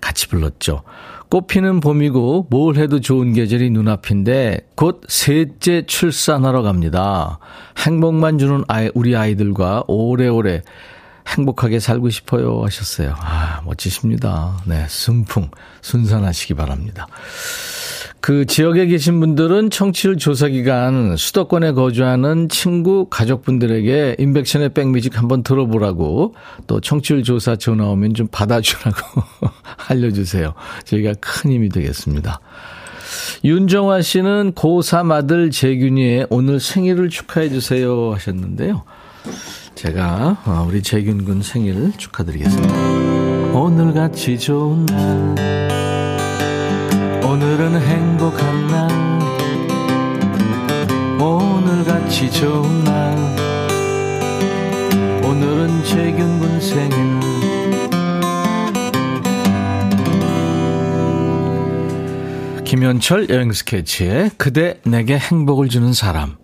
같이 0.00 0.28
불렀죠. 0.28 0.82
꽃피는 1.30 1.80
봄이고 1.80 2.48
뭘 2.50 2.76
해도 2.76 3.00
좋은 3.00 3.32
계절이 3.32 3.70
눈앞인데 3.70 4.68
곧 4.74 5.02
셋째 5.08 5.86
출산하러 5.86 6.62
갑니다. 6.62 7.38
행복만 7.78 8.38
주는 8.38 8.64
아이, 8.66 8.90
우리 8.94 9.16
아이들과 9.16 9.84
오래오래 9.86 10.62
행복하게 11.28 11.78
살고 11.78 12.10
싶어요 12.10 12.64
하셨어요. 12.64 13.14
아, 13.16 13.60
멋지십니다. 13.64 14.58
네, 14.64 14.86
순풍, 14.88 15.50
순산하시기 15.82 16.54
바랍니다. 16.54 17.06
그 18.20 18.44
지역에 18.44 18.86
계신 18.86 19.18
분들은 19.18 19.70
청취율 19.70 20.18
조사 20.18 20.48
기간 20.48 21.16
수도권에 21.16 21.72
거주하는 21.72 22.48
친구 22.48 23.06
가족분들에게 23.08 24.16
인백션의 24.18 24.70
백뮤직 24.70 25.18
한번 25.18 25.42
들어보라고 25.42 26.34
또 26.66 26.80
청취율 26.80 27.22
조사 27.22 27.56
전화 27.56 27.86
오면 27.86 28.14
좀 28.14 28.28
받아주라고 28.30 29.22
알려주세요. 29.88 30.52
저희가 30.84 31.14
큰 31.20 31.52
힘이 31.52 31.70
되겠습니다. 31.70 32.40
윤정화 33.42 34.02
씨는 34.02 34.52
고3 34.52 35.10
아들 35.12 35.50
재균이의 35.50 36.26
오늘 36.28 36.60
생일을 36.60 37.08
축하해 37.08 37.48
주세요 37.48 38.12
하셨는데요. 38.12 38.82
제가 39.74 40.42
어, 40.44 40.66
우리 40.68 40.82
재균 40.82 41.24
군 41.24 41.40
생일 41.40 41.92
축하드리겠습니다. 41.96 42.74
오늘같이 43.58 44.38
좋은 44.38 44.84
날 44.86 45.79
오늘은 47.30 47.80
행복한 47.80 48.66
날. 48.66 48.90
오늘같이 51.22 52.28
좋은 52.28 52.82
날. 52.82 53.16
오늘은 55.22 55.84
재균군 55.84 56.60
생일 56.60 57.20
김현철 62.64 63.28
여행 63.30 63.52
스케치의 63.52 64.32
그대 64.36 64.80
내게 64.82 65.16
행복을 65.16 65.68
주는 65.68 65.92
사람 65.92 66.36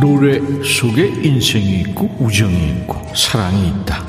노래 0.00 0.40
속에 0.62 1.08
인생이 1.08 1.80
있고 1.80 2.14
우정이 2.20 2.68
있고 2.70 2.94
사랑이 3.16 3.68
있다. 3.68 4.04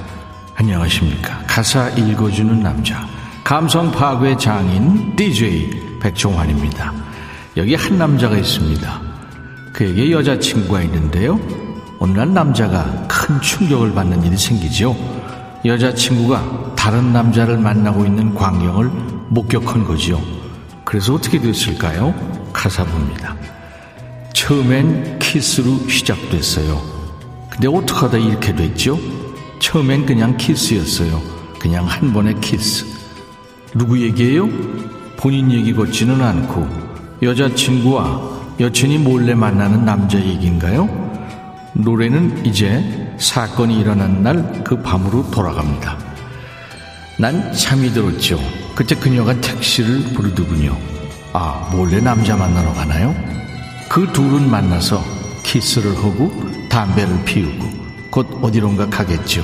안녕하십니까. 0.55 1.43
가사 1.47 1.89
읽어주는 1.89 2.61
남자. 2.61 3.07
감성 3.43 3.91
파괴 3.91 4.37
장인 4.37 5.15
DJ 5.15 5.99
백종환입니다. 5.99 6.93
여기 7.57 7.73
한 7.73 7.97
남자가 7.97 8.37
있습니다. 8.37 9.01
그에게 9.73 10.11
여자친구가 10.11 10.83
있는데요. 10.83 11.39
어느 11.97 12.11
날 12.11 12.33
남자가 12.33 13.07
큰 13.07 13.41
충격을 13.41 13.93
받는 13.93 14.23
일이 14.23 14.37
생기죠. 14.37 14.95
여자친구가 15.65 16.75
다른 16.75 17.11
남자를 17.11 17.57
만나고 17.57 18.05
있는 18.05 18.35
광경을 18.35 18.85
목격한 19.29 19.85
거지요. 19.85 20.21
그래서 20.85 21.15
어떻게 21.15 21.39
됐을까요? 21.39 22.13
가사 22.53 22.85
봅니다. 22.85 23.35
처음엔 24.33 25.19
키스로 25.19 25.87
시작됐어요. 25.87 26.81
근데 27.49 27.67
어떡하다 27.67 28.17
이렇게 28.17 28.55
됐죠? 28.55 28.97
처음엔 29.59 30.05
그냥 30.05 30.37
키스였어요. 30.37 31.21
그냥 31.59 31.85
한 31.85 32.13
번의 32.13 32.39
키스. 32.39 32.85
누구 33.75 33.99
얘기예요? 34.01 34.47
본인 35.17 35.51
얘기 35.51 35.73
같지는 35.73 36.21
않고 36.21 36.67
여자친구와 37.21 38.39
여친이 38.59 38.99
몰래 38.99 39.33
만나는 39.35 39.83
남자 39.85 40.17
얘기인가요? 40.17 40.87
노래는 41.73 42.45
이제 42.45 43.13
사건이 43.19 43.79
일어난 43.79 44.23
날 44.23 44.63
그 44.63 44.81
밤으로 44.81 45.29
돌아갑니다. 45.31 45.97
난 47.17 47.51
잠이 47.53 47.91
들었죠. 47.91 48.39
그때 48.75 48.95
그녀가 48.95 49.33
택시를 49.41 50.13
부르더군요. 50.13 50.77
아, 51.33 51.69
몰래 51.73 51.99
남자 51.99 52.37
만나러 52.37 52.71
가나요? 52.73 53.13
그 53.89 54.07
둘은 54.13 54.49
만나서 54.49 55.03
키스를 55.43 55.97
하고 55.97 56.31
담배를 56.69 57.25
피우고 57.25 57.67
곧 58.11 58.27
어디론가 58.39 58.87
가겠죠. 58.89 59.43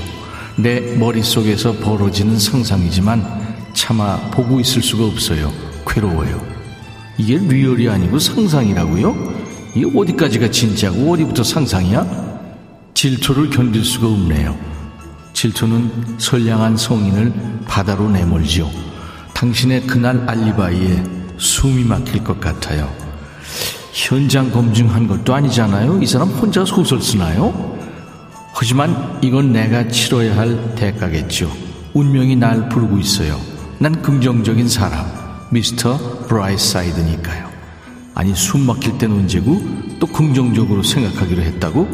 내 0.55 0.79
머릿속에서 0.79 1.73
벌어지는 1.73 2.37
상상이지만 2.37 3.25
차마 3.73 4.17
보고 4.29 4.59
있을 4.59 4.83
수가 4.83 5.05
없어요. 5.05 5.51
괴로워요. 5.87 6.45
이게 7.17 7.39
리얼이 7.39 7.89
아니고 7.89 8.19
상상이라고요? 8.19 9.33
이게 9.73 9.85
어디까지가 9.93 10.51
진짜고 10.51 11.11
어디부터 11.11 11.43
상상이야? 11.43 12.05
질투를 12.93 13.49
견딜 13.49 13.83
수가 13.83 14.07
없네요. 14.07 14.55
질투는 15.33 16.17
선량한 16.19 16.77
성인을 16.77 17.33
바다로 17.67 18.09
내몰지요. 18.09 18.69
당신의 19.33 19.87
그날 19.87 20.23
알리바이에 20.29 21.03
숨이 21.37 21.83
막힐 21.83 22.23
것 22.23 22.39
같아요. 22.39 22.89
현장 23.95 24.51
검증한 24.51 25.07
것도 25.07 25.33
아니잖아요. 25.33 26.01
이 26.01 26.05
사람 26.05 26.27
혼자 26.27 26.65
소설 26.65 27.01
쓰나요? 27.01 27.77
하지만 28.53 29.17
이건 29.21 29.53
내가 29.53 29.87
치러야 29.87 30.35
할 30.37 30.75
대가겠죠. 30.75 31.49
운명이 31.93 32.35
날 32.35 32.67
부르고 32.67 32.97
있어요. 32.99 33.39
난 33.79 34.01
긍정적인 34.01 34.67
사람, 34.67 35.05
미스터 35.49 36.25
브라이사이드니까요. 36.27 37.49
아니 38.15 38.35
숨 38.35 38.65
막힐 38.65 38.97
땐 38.97 39.11
언제고 39.13 39.61
또 39.99 40.07
긍정적으로 40.07 40.83
생각하기로 40.83 41.41
했다고? 41.41 41.87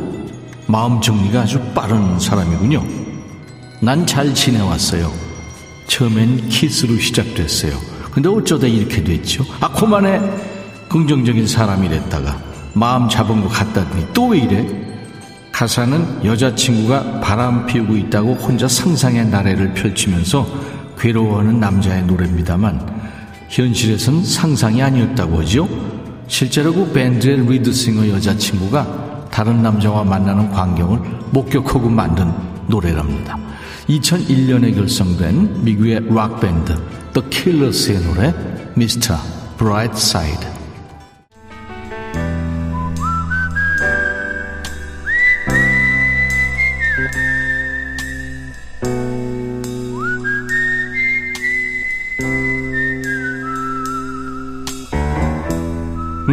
마음 0.67 1.01
정리가 1.01 1.41
아주 1.41 1.59
빠른 1.75 2.19
사람이군요. 2.19 2.83
난 3.79 4.05
잘 4.07 4.33
지내왔어요. 4.33 5.11
처음엔 5.87 6.49
키스로 6.49 6.97
시작됐어요. 6.97 7.73
근데 8.11 8.27
어쩌다 8.29 8.65
이렇게 8.65 9.03
됐죠? 9.03 9.45
아, 9.59 9.71
그만해. 9.71 10.19
긍정적인 10.91 11.47
사람이 11.47 11.87
됐다가 11.87 12.37
마음 12.73 13.07
잡은 13.07 13.41
것 13.41 13.47
같다더니 13.47 14.07
또 14.13 14.27
왜 14.27 14.39
이래? 14.39 14.67
가사는 15.53 16.25
여자친구가 16.25 17.21
바람 17.21 17.65
피우고 17.65 17.95
있다고 17.95 18.33
혼자 18.33 18.67
상상의 18.67 19.25
나래를 19.27 19.73
펼치면서 19.73 20.45
괴로워하는 20.99 21.59
남자의 21.59 22.03
노래입니다만 22.03 22.79
현실에선 23.47 24.23
상상이 24.25 24.81
아니었다고 24.81 25.39
하죠. 25.41 25.67
실제로 26.27 26.73
그 26.73 26.91
밴드의 26.91 27.45
리드싱어 27.47 28.07
여자친구가 28.09 29.27
다른 29.31 29.61
남자와 29.61 30.03
만나는 30.03 30.51
광경을 30.51 30.99
목격하고 31.31 31.89
만든 31.89 32.31
노래랍니다. 32.67 33.37
2001년에 33.87 34.75
결성된 34.75 35.63
미국의 35.63 36.01
락밴드 36.09 36.75
The 37.13 37.29
Killers의 37.29 38.01
노래 38.01 38.33
Mr. 38.77 39.15
Brightside 39.57 40.50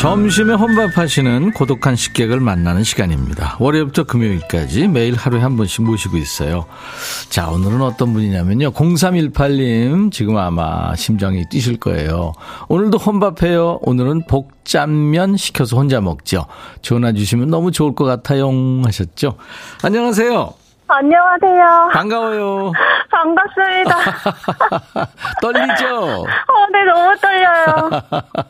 점심에 0.00 0.54
혼밥하시는 0.54 1.52
고독한 1.52 1.94
식객을 1.94 2.40
만나는 2.40 2.84
시간입니다. 2.84 3.56
월요일부터 3.60 4.04
금요일까지 4.04 4.88
매일 4.88 5.14
하루에 5.14 5.42
한 5.42 5.58
번씩 5.58 5.84
모시고 5.84 6.16
있어요. 6.16 6.64
자, 7.28 7.50
오늘은 7.50 7.82
어떤 7.82 8.14
분이냐면요. 8.14 8.70
0318님, 8.70 10.10
지금 10.10 10.38
아마 10.38 10.96
심장이 10.96 11.46
뛰실 11.50 11.78
거예요. 11.78 12.32
오늘도 12.68 12.96
혼밥해요. 12.96 13.80
오늘은 13.82 14.26
복짬면 14.26 15.36
시켜서 15.36 15.76
혼자 15.76 16.00
먹죠. 16.00 16.46
전화 16.80 17.12
주시면 17.12 17.50
너무 17.50 17.70
좋을 17.70 17.94
것 17.94 18.06
같아요. 18.06 18.48
하셨죠. 18.82 19.36
안녕하세요. 19.84 20.54
안녕하세요. 20.92 21.90
반가워요. 21.92 22.72
반갑습니다. 23.10 23.96
떨리죠? 25.40 26.24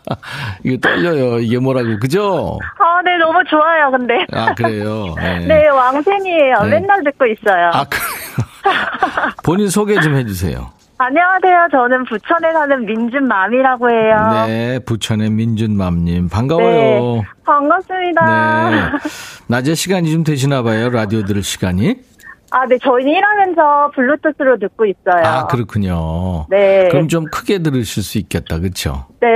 떨려요. 0.15 0.61
이게 0.65 0.81
떨려요. 0.81 1.39
이게 1.41 1.59
뭐라고, 1.59 1.99
그죠? 1.99 2.59
아, 2.79 3.03
네, 3.03 3.17
너무 3.19 3.43
좋아요, 3.45 3.91
근데. 3.91 4.27
아, 4.33 4.55
그래요? 4.55 5.15
네, 5.21 5.47
네 5.47 5.69
왕생이에요. 5.69 6.63
네. 6.65 6.71
맨날 6.71 7.03
듣고 7.05 7.27
있어요. 7.27 7.71
아, 7.73 7.85
그래요? 7.85 8.05
본인 9.45 9.69
소개 9.69 9.99
좀 10.01 10.15
해주세요. 10.15 10.71
안녕하세요. 11.03 11.69
저는 11.73 12.05
부천에 12.05 12.53
사는 12.53 12.85
민준맘이라고 12.85 13.91
해요. 13.91 14.47
네, 14.47 14.79
부천의 14.81 15.31
민준맘님. 15.31 16.29
반가워요. 16.29 16.67
네, 16.67 17.23
반갑습니다. 17.47 18.71
네. 18.71 18.77
낮에 19.47 19.75
시간이 19.75 20.13
좀 20.13 20.25
되시나 20.25 20.63
봐요. 20.63 20.91
라디오 20.91 21.25
들을 21.25 21.43
시간이. 21.43 22.10
아, 22.51 22.67
네, 22.67 22.77
저희는 22.83 23.13
일하면서 23.13 23.93
블루투스로 23.95 24.59
듣고 24.59 24.85
있어요. 24.87 25.23
아, 25.25 25.47
그렇군요. 25.47 26.47
네. 26.51 26.89
그럼 26.91 27.07
좀 27.09 27.25
크게 27.27 27.61
들으실 27.61 28.03
수 28.03 28.19
있겠다, 28.19 28.59
그렇죠? 28.59 29.07
네. 29.21 29.29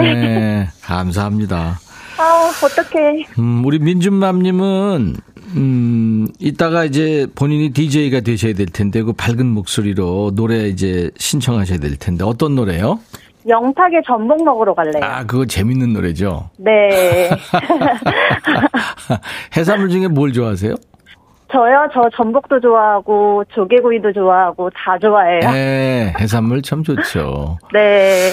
네, 0.00 0.68
감사합니다. 0.82 1.78
아, 2.18 2.50
어떡해. 2.64 3.26
음, 3.38 3.62
우리 3.64 3.78
민준맘님은, 3.78 5.16
음, 5.56 6.28
이따가 6.38 6.84
이제 6.84 7.26
본인이 7.34 7.70
DJ가 7.70 8.20
되셔야 8.20 8.54
될 8.54 8.66
텐데, 8.66 9.02
그 9.02 9.12
밝은 9.12 9.46
목소리로 9.46 10.32
노래 10.34 10.68
이제 10.68 11.10
신청하셔야 11.18 11.78
될 11.78 11.96
텐데, 11.96 12.24
어떤 12.24 12.54
노래요? 12.54 12.98
영탁의 13.46 14.02
전복 14.06 14.44
먹으러 14.44 14.72
갈래요. 14.72 15.02
아, 15.02 15.24
그거 15.24 15.44
재밌는 15.44 15.92
노래죠? 15.92 16.48
네. 16.58 17.28
해산물 19.56 19.90
중에 19.90 20.08
뭘 20.08 20.32
좋아하세요? 20.32 20.74
저요? 21.52 21.88
저 21.92 22.08
전복도 22.16 22.60
좋아하고 22.60 23.44
조개구이도 23.54 24.12
좋아하고 24.12 24.70
다 24.70 24.98
좋아해요. 24.98 25.40
네, 25.40 26.12
해산물 26.18 26.62
참 26.62 26.82
좋죠. 26.82 27.58
네. 27.72 28.30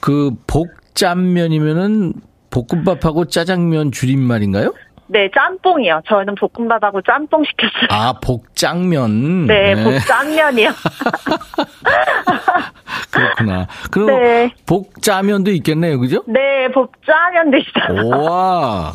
그 0.00 0.30
복짬면이면은 0.46 2.14
볶음밥하고 2.50 3.26
짜장면 3.26 3.92
줄임말인가요? 3.92 4.72
네, 5.08 5.30
짬뽕이요. 5.34 6.00
저는 6.08 6.34
볶음밥하고 6.36 7.02
짬뽕 7.02 7.44
시켰어요. 7.44 7.88
아, 7.90 8.14
복장면. 8.22 9.46
네, 9.46 9.74
네. 9.74 9.84
복장면이요. 9.84 10.70
그렇구나. 13.12 13.66
그럼 13.90 14.06
네. 14.06 14.54
복짜면도 14.66 15.50
있겠네요, 15.50 16.00
그죠? 16.00 16.22
네, 16.26 16.68
복짜면도 16.72 17.58
있어요. 17.58 18.08
와. 18.08 18.92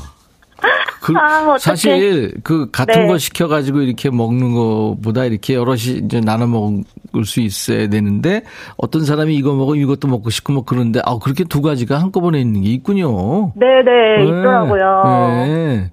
그 1.02 1.14
아, 1.16 1.58
사실 1.60 2.34
그 2.44 2.70
같은 2.72 3.04
네. 3.04 3.08
거 3.08 3.18
시켜가지고 3.18 3.82
이렇게 3.82 4.10
먹는 4.10 4.54
것보다 4.54 5.26
이렇게 5.26 5.54
여럿이 5.54 6.02
이제 6.04 6.20
나눠 6.20 6.48
먹을 6.48 7.26
수 7.26 7.40
있어야 7.40 7.88
되는데 7.88 8.44
어떤 8.78 9.06
사람이 9.06 9.36
이거 9.36 9.54
먹어 9.54 9.76
이것도 9.76 10.08
먹고 10.08 10.30
싶고 10.30 10.54
뭐 10.54 10.64
그런데 10.66 11.00
아 11.06 11.18
그렇게 11.20 11.44
두 11.44 11.62
가지가 11.62 12.02
한꺼번에 12.02 12.42
있는 12.42 12.64
게 12.64 12.70
있군요. 12.72 13.54
네네 13.56 13.84
네, 13.84 14.24
있더라고요. 14.24 15.04
네. 15.46 15.92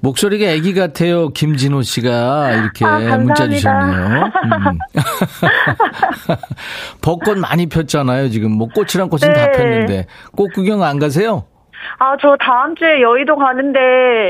목소리가 0.00 0.46
애기 0.46 0.72
같아요. 0.74 1.28
김진호 1.30 1.82
씨가 1.82 2.52
이렇게 2.54 2.84
아, 2.86 3.18
문자 3.18 3.48
주셨네요. 3.48 4.24
음. 4.24 4.78
벚꽃 7.02 7.38
많이 7.38 7.66
폈잖아요. 7.66 8.30
지금 8.30 8.52
뭐 8.52 8.68
꽃이랑 8.68 9.08
꽃은 9.08 9.32
네. 9.32 9.34
다 9.34 9.52
폈는데 9.52 10.06
꽃 10.36 10.52
구경 10.54 10.82
안 10.82 10.98
가세요? 10.98 11.44
아, 11.98 12.16
저 12.20 12.36
다음 12.40 12.74
주에 12.76 13.00
여의도 13.00 13.36
가는데. 13.36 13.78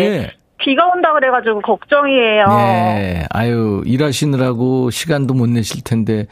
예. 0.01 0.33
비가 0.59 0.87
온다 0.89 1.15
그래가지고 1.15 1.63
걱정이에요. 1.63 2.47
네. 2.49 3.25
아유, 3.31 3.83
일하시느라고 3.87 4.91
시간도 4.91 5.33
못 5.33 5.49
내실 5.49 5.83
텐데, 5.83 6.27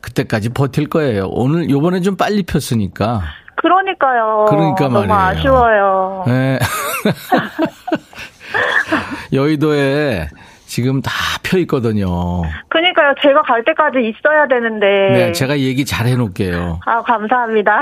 그때까지 0.00 0.50
버틸 0.50 0.88
거예요. 0.88 1.26
오늘, 1.30 1.68
요번에 1.68 2.00
좀 2.00 2.16
빨리 2.16 2.44
폈으니까. 2.44 3.20
그러니까요. 3.56 4.46
그러니까 4.48 4.88
말이에요. 4.88 5.06
너무 5.08 5.12
아쉬워요. 5.14 6.24
네. 6.28 6.60
여의도에 9.32 10.28
지금 10.68 11.00
다 11.02 11.10
펴 11.48 11.58
있거든요. 11.60 12.42
그러니까요. 12.68 13.14
제가 13.22 13.40
갈 13.42 13.64
때까지 13.64 13.98
있어야 14.00 14.46
되는데. 14.46 14.86
네, 14.86 15.32
제가 15.32 15.58
얘기 15.58 15.84
잘 15.86 16.06
해놓을게요. 16.06 16.80
아, 16.84 17.02
감사합니다. 17.02 17.80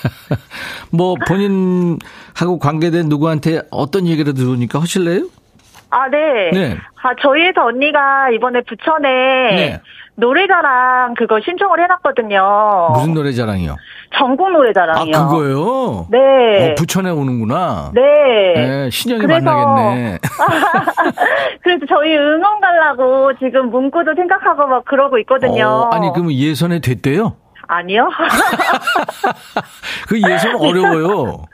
뭐 0.92 1.14
본인하고 1.26 2.58
관계된 2.60 3.08
누구한테 3.08 3.62
어떤 3.70 4.06
얘기를 4.06 4.34
들으니까 4.34 4.80
하실래요? 4.80 5.26
아, 5.90 6.08
네. 6.10 6.50
네. 6.52 6.76
아, 7.02 7.10
저희 7.22 7.44
회사 7.44 7.64
언니가 7.64 8.28
이번에 8.30 8.60
부천에 8.68 9.08
네. 9.08 9.80
노래자랑 10.16 11.14
그거 11.14 11.40
신청을 11.40 11.82
해놨거든요. 11.82 12.90
무슨 12.94 13.14
노래자랑이요? 13.14 13.76
전국 14.18 14.50
노래자랑이요. 14.52 15.16
아, 15.16 15.26
그거요? 15.28 16.06
네. 16.10 16.72
어, 16.72 16.74
부천에 16.76 17.10
오는구나. 17.10 17.90
네. 17.94 18.02
네 18.54 18.90
신영이 18.90 19.22
그래서, 19.22 19.44
만나겠네. 19.44 20.18
그래서 21.62 21.86
저희 21.88 22.16
응원 22.16 22.60
가려고 22.60 23.32
지금 23.38 23.70
문구도 23.70 24.14
생각하고 24.14 24.66
막 24.66 24.84
그러고 24.84 25.18
있거든요. 25.18 25.66
어, 25.66 25.90
아니, 25.92 26.10
그러면 26.12 26.32
예선에 26.32 26.80
됐대요? 26.80 27.36
아니요. 27.68 28.08
그 30.08 30.20
예선 30.20 30.54
어려워요. 30.56 31.44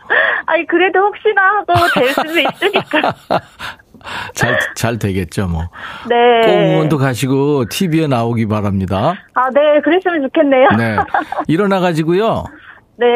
아니, 0.46 0.66
그래도 0.66 1.00
혹시나 1.00 1.42
하고 1.42 1.72
될 1.94 2.08
수도 2.10 2.38
있으니까. 2.38 3.14
잘, 4.34 4.58
잘 4.74 4.98
되겠죠, 4.98 5.48
뭐. 5.48 5.68
네. 6.08 6.46
꼭 6.46 6.52
응원도 6.52 6.98
가시고, 6.98 7.66
TV에 7.66 8.06
나오기 8.06 8.46
바랍니다. 8.46 9.14
아, 9.34 9.50
네. 9.50 9.80
그랬으면 9.82 10.22
좋겠네요. 10.22 10.68
네. 10.76 10.96
일어나가지고요. 11.48 12.44
네. 12.96 13.06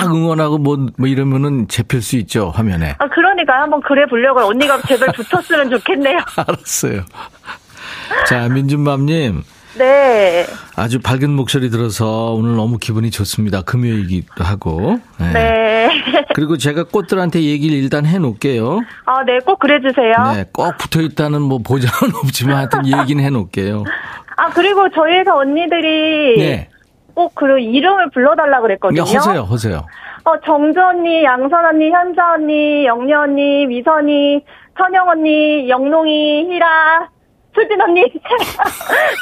막 0.00 0.14
응원하고 0.14 0.58
뭐, 0.58 0.76
뭐 0.98 1.08
이러면은 1.08 1.68
잡힐 1.68 2.02
수 2.02 2.16
있죠, 2.16 2.50
화면에. 2.50 2.94
아, 2.98 3.08
그러니까 3.08 3.62
한번 3.62 3.80
그래 3.80 4.04
보려고 4.06 4.40
언니가 4.40 4.80
제발 4.82 5.08
붙었으면 5.12 5.70
좋겠네요. 5.70 6.18
알았어요. 6.36 7.02
자, 8.26 8.48
민준맘님. 8.48 9.42
네. 9.78 10.44
아주 10.76 11.00
밝은 11.00 11.30
목소리 11.30 11.70
들어서 11.70 12.32
오늘 12.32 12.56
너무 12.56 12.78
기분이 12.78 13.10
좋습니다. 13.10 13.62
금요일이기도 13.62 14.44
하고. 14.44 14.98
네. 15.18 15.32
네. 15.32 15.90
그리고 16.34 16.56
제가 16.56 16.84
꽃들한테 16.84 17.42
얘기를 17.42 17.76
일단 17.76 18.06
해 18.06 18.18
놓을게요. 18.18 18.80
아, 19.06 19.24
네. 19.24 19.38
꼭 19.40 19.58
그래 19.58 19.80
주세요. 19.80 20.14
네. 20.34 20.44
꼭 20.52 20.76
붙어 20.78 21.00
있다는 21.00 21.42
뭐 21.42 21.58
보장은 21.58 22.14
없지만 22.24 22.56
하여튼 22.56 22.86
얘기는 22.86 23.22
해 23.22 23.30
놓을게요. 23.30 23.84
아, 24.36 24.50
그리고 24.50 24.88
저희 24.90 25.18
회사 25.18 25.36
언니들이 25.36 26.38
네. 26.38 26.68
꼭그 27.14 27.60
이름을 27.60 28.10
불러달라 28.10 28.60
그랬거든요. 28.60 29.02
허세요, 29.02 29.42
허세요. 29.42 29.86
어, 30.24 30.40
정주 30.44 30.80
언니, 30.80 31.24
양선 31.24 31.64
언니, 31.64 31.90
현자 31.90 32.34
언니, 32.34 32.84
영녀 32.86 33.22
언니, 33.22 33.66
미선이, 33.66 34.44
선영 34.78 35.08
언니, 35.08 35.68
영롱이, 35.68 36.46
희라, 36.50 37.08
수진 37.54 37.80
언니, 37.80 38.02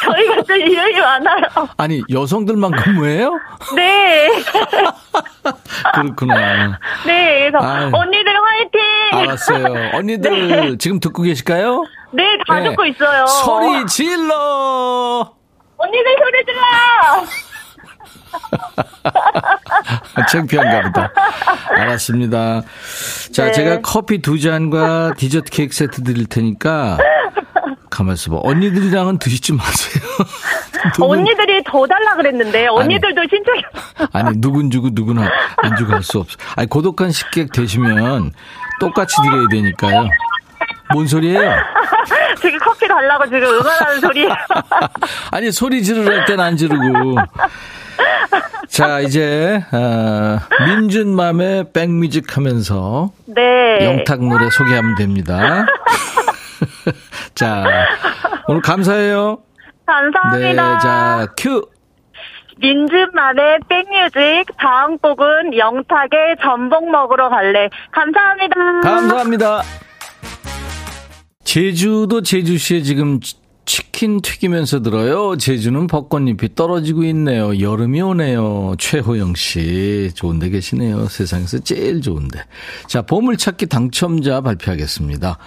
저희가 0.05 0.43
좀 0.43 0.57
이름이 0.57 1.01
많아요. 1.01 1.43
아니, 1.77 2.03
여성들만 2.11 2.71
근무해요? 2.73 3.39
네. 3.75 4.29
그렇구나. 5.95 6.79
네, 7.07 7.51
그래서 7.51 7.59
아유. 7.67 7.91
언니들 7.93 8.33
화이팅! 8.45 8.81
알았어요. 9.13 9.91
언니들 9.97 10.49
네. 10.49 10.77
지금 10.79 11.01
듣고 11.01 11.23
계실까요? 11.23 11.85
네, 12.13 12.23
다 12.47 12.61
네. 12.61 12.71
듣고 12.71 12.85
있어요. 12.85 13.27
소리 13.27 13.87
질러! 13.87 15.33
언니들 15.79 16.17
소리 16.19 16.45
질러! 16.45 16.59
창피한가 20.31 20.83
보다. 20.83 21.11
알았습니다. 21.71 22.63
자, 23.33 23.47
네. 23.47 23.53
제가 23.53 23.81
커피 23.81 24.21
두 24.21 24.39
잔과 24.39 25.15
디저트 25.17 25.51
케이크 25.51 25.75
세트 25.75 26.03
드릴 26.03 26.27
테니까 26.27 26.99
가만있어 27.91 28.31
봐. 28.31 28.41
언니들이랑은 28.43 29.19
드시지 29.19 29.53
마세요. 29.55 30.03
언니들이 31.01 31.63
더 31.65 31.87
달라 31.87 32.15
그랬는데 32.17 32.67
언니들도 32.69 33.21
아니, 33.21 33.29
신청이 33.29 33.63
아니 34.13 34.41
누군 34.41 34.71
주고 34.71 34.91
누군 34.91 35.19
안 35.19 35.77
주고 35.77 35.93
할 35.93 36.03
수 36.03 36.19
없어. 36.19 36.37
아니 36.57 36.69
고독한 36.69 37.11
식객 37.11 37.53
되시면 37.53 38.33
똑같이 38.81 39.15
드려야 39.23 39.47
되니까요. 39.51 40.09
뭔 40.93 41.07
소리예요? 41.07 41.41
지금 42.41 42.59
커피 42.61 42.87
달라고 42.89 43.25
지금 43.27 43.43
응원하는 43.43 44.01
소리예요. 44.01 44.31
아니 45.33 45.51
소리 45.53 45.83
지르할 45.83 46.25
땐안 46.25 46.57
지르고. 46.57 47.17
자, 48.69 49.01
이제, 49.01 49.65
어, 49.73 50.39
민준맘의 50.67 51.73
백뮤직 51.73 52.37
하면서. 52.37 53.11
네. 53.27 53.79
영탁 53.85 54.23
노래 54.25 54.49
소개하면 54.51 54.95
됩니다. 54.95 55.67
자, 57.35 57.65
오늘 58.47 58.61
감사해요. 58.63 59.39
감사합니다. 59.87 60.73
네, 60.73 60.79
자, 60.81 61.27
큐. 61.37 61.63
민준맘의 62.61 63.61
백뮤직 63.69 64.57
다음 64.59 64.99
곡은 64.99 65.57
영탁의 65.57 66.37
전복 66.43 66.91
먹으러 66.91 67.29
갈래. 67.29 67.69
감사합니다. 67.93 68.57
감사합니다. 68.83 69.63
제주도 71.45 72.21
제주시에 72.21 72.83
지금 72.83 73.21
치킨 73.99 74.21
튀기면서 74.21 74.81
들어요. 74.83 75.37
제주는 75.37 75.89
벚꽃잎이 75.89 76.55
떨어지고 76.55 77.03
있네요. 77.07 77.59
여름이 77.59 78.01
오네요. 78.01 78.77
최호영 78.79 79.35
씨. 79.35 80.13
좋은데 80.15 80.51
계시네요. 80.51 81.09
세상에서 81.09 81.59
제일 81.59 82.01
좋은데. 82.01 82.39
자, 82.87 83.03
보물찾기 83.03 83.67
당첨자 83.67 84.41
발표하겠습니다. 84.41 85.39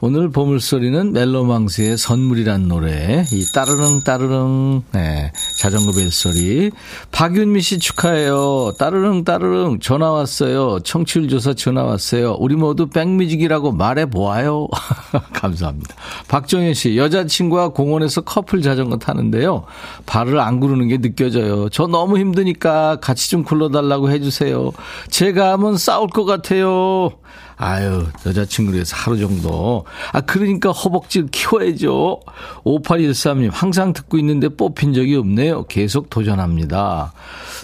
오늘 0.00 0.30
보물소리는 0.30 1.12
멜로망스의 1.12 1.98
선물이란 1.98 2.68
노래. 2.68 3.26
이 3.30 3.44
따르릉 3.52 4.00
따르릉. 4.00 4.84
네. 4.92 5.30
자전거 5.58 5.92
벨소리. 5.92 6.70
박윤미 7.12 7.60
씨 7.60 7.78
축하해요. 7.78 8.72
따르릉 8.78 9.24
따르릉 9.24 9.80
전화 9.80 10.10
왔어요. 10.12 10.80
청취율 10.82 11.28
조사 11.28 11.52
전화 11.52 11.82
왔어요. 11.82 12.38
우리 12.38 12.56
모두 12.56 12.86
백뮤직이라고 12.86 13.72
말해 13.72 14.06
보아요. 14.06 14.66
감사합니다. 15.34 15.94
박정현 16.28 16.72
씨 16.72 16.96
여자친구와 16.96 17.68
공원 17.68 17.97
에서 18.02 18.20
커플 18.22 18.62
자전거 18.62 18.98
타는데요. 18.98 19.64
발을 20.06 20.38
안 20.38 20.60
구르는 20.60 20.88
게 20.88 20.98
느껴져요. 20.98 21.68
저 21.68 21.86
너무 21.86 22.18
힘드니까 22.18 22.98
같이 23.00 23.30
좀 23.30 23.44
굴러달라고 23.44 24.10
해주세요. 24.10 24.72
제가 25.10 25.52
하면 25.52 25.76
싸울 25.76 26.08
것 26.08 26.24
같아요. 26.24 27.10
아유, 27.58 28.06
여자친구에서 28.24 28.96
하루 28.96 29.18
정도. 29.18 29.84
아, 30.12 30.20
그러니까 30.20 30.70
허벅지를 30.70 31.28
키워야죠. 31.32 32.20
5813님, 32.64 33.50
항상 33.52 33.92
듣고 33.92 34.16
있는데 34.18 34.48
뽑힌 34.48 34.94
적이 34.94 35.16
없네요. 35.16 35.66
계속 35.66 36.08
도전합니다. 36.08 37.12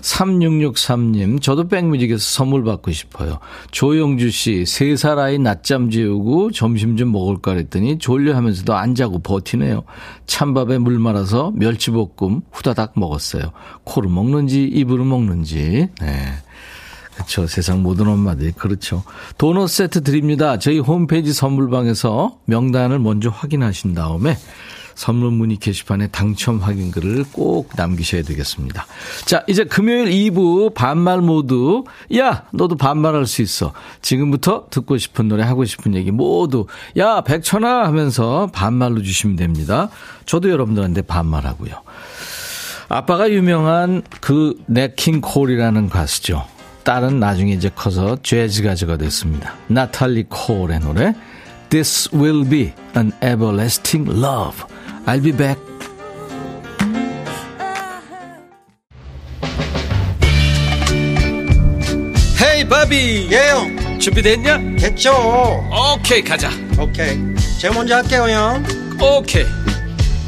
3663님, 0.01 1.41
저도 1.41 1.69
백뮤직에서 1.69 2.19
선물 2.19 2.65
받고 2.65 2.91
싶어요. 2.91 3.39
조영주 3.71 4.31
씨, 4.31 4.65
3살 4.65 5.19
아이 5.19 5.39
낮잠 5.39 5.91
재우고 5.91 6.51
점심 6.51 6.97
좀 6.97 7.13
먹을까 7.13 7.53
그랬더니 7.53 7.99
졸려 7.99 8.35
하면서도 8.35 8.75
안 8.75 8.97
자고 8.97 9.21
버티네요. 9.21 9.85
찬밥에 10.27 10.79
물 10.79 10.99
말아서 10.99 11.53
멸치볶음 11.55 12.41
후다닥 12.51 12.95
먹었어요. 12.97 13.53
코로 13.85 14.09
먹는지 14.09 14.65
입으로 14.65 15.05
먹는지. 15.05 15.89
네. 16.01 16.33
그렇죠. 17.15 17.47
세상 17.47 17.83
모든 17.83 18.09
엄마들이 18.09 18.53
그렇죠. 18.53 19.03
도넛 19.39 19.71
세트 19.71 20.03
드립니다. 20.03 20.59
저희 20.59 20.79
홈페이지 20.79 21.33
선물방에서 21.33 22.39
명단을 22.47 22.99
먼저 22.99 23.31
확인하신 23.31 23.95
다음에 23.95 24.37
선물 24.95 25.31
문의 25.33 25.57
게시판에 25.57 26.09
당첨 26.09 26.59
확인글을 26.59 27.25
꼭 27.33 27.71
남기셔야 27.77 28.23
되겠습니다. 28.23 28.87
자, 29.25 29.45
이제 29.49 29.65
금요일 29.65 30.07
2부 30.07 30.75
반말 30.75 31.21
모두 31.21 31.85
야, 32.17 32.45
너도 32.53 32.77
반말할 32.77 33.27
수 33.27 33.43
있어. 33.43 33.73
지금부터 34.03 34.67
듣고 34.71 34.99
싶은 34.99 35.29
노래 35.29 35.43
하고 35.43 35.65
싶은 35.65 35.95
얘기 35.95 36.11
모두 36.11 36.67
야, 36.97 37.23
백천아 37.23 37.85
하면서 37.85 38.49
반말로 38.53 39.03
주시면 39.03 39.37
됩니다. 39.37 39.89
저도 40.27 40.51
여러분들한테 40.51 41.03
반말하고요. 41.03 41.75
아빠가 42.89 43.31
유명한 43.31 44.03
그 44.21 44.55
네킹 44.67 45.21
콜이라는 45.23 45.89
가수죠. 45.89 46.45
딸은 46.85 47.19
나중에 47.19 47.53
이제 47.53 47.71
커서 47.75 48.17
재즈 48.23 48.63
가수가 48.63 48.99
됐습니다. 48.99 49.55
나탈리 49.69 50.25
콜의 50.29 50.81
노래 50.81 51.15
This 51.71 52.15
will 52.15 52.49
be 52.49 52.73
an 52.97 53.11
everlasting 53.23 54.09
love. 54.09 54.63
I'll 55.07 55.23
be 55.23 55.33
back. 55.33 55.61
헤이 62.41 62.69
바비 62.69 63.29
예영 63.33 63.99
준비됐냐? 63.99 64.59
됐죠 64.79 65.13
오케이 65.95 66.23
가자 66.23 66.51
오케이 66.79 67.19
제가 67.59 67.75
먼저 67.75 67.97
할게요 67.97 68.29
형 68.29 68.65
오케이 69.01 69.45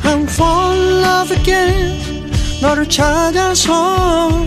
I'm 0.03 0.23
fall 0.25 0.79
in 0.79 1.05
love 1.05 1.37
again 1.37 2.31
너를 2.63 2.89
찾아서 2.89 4.47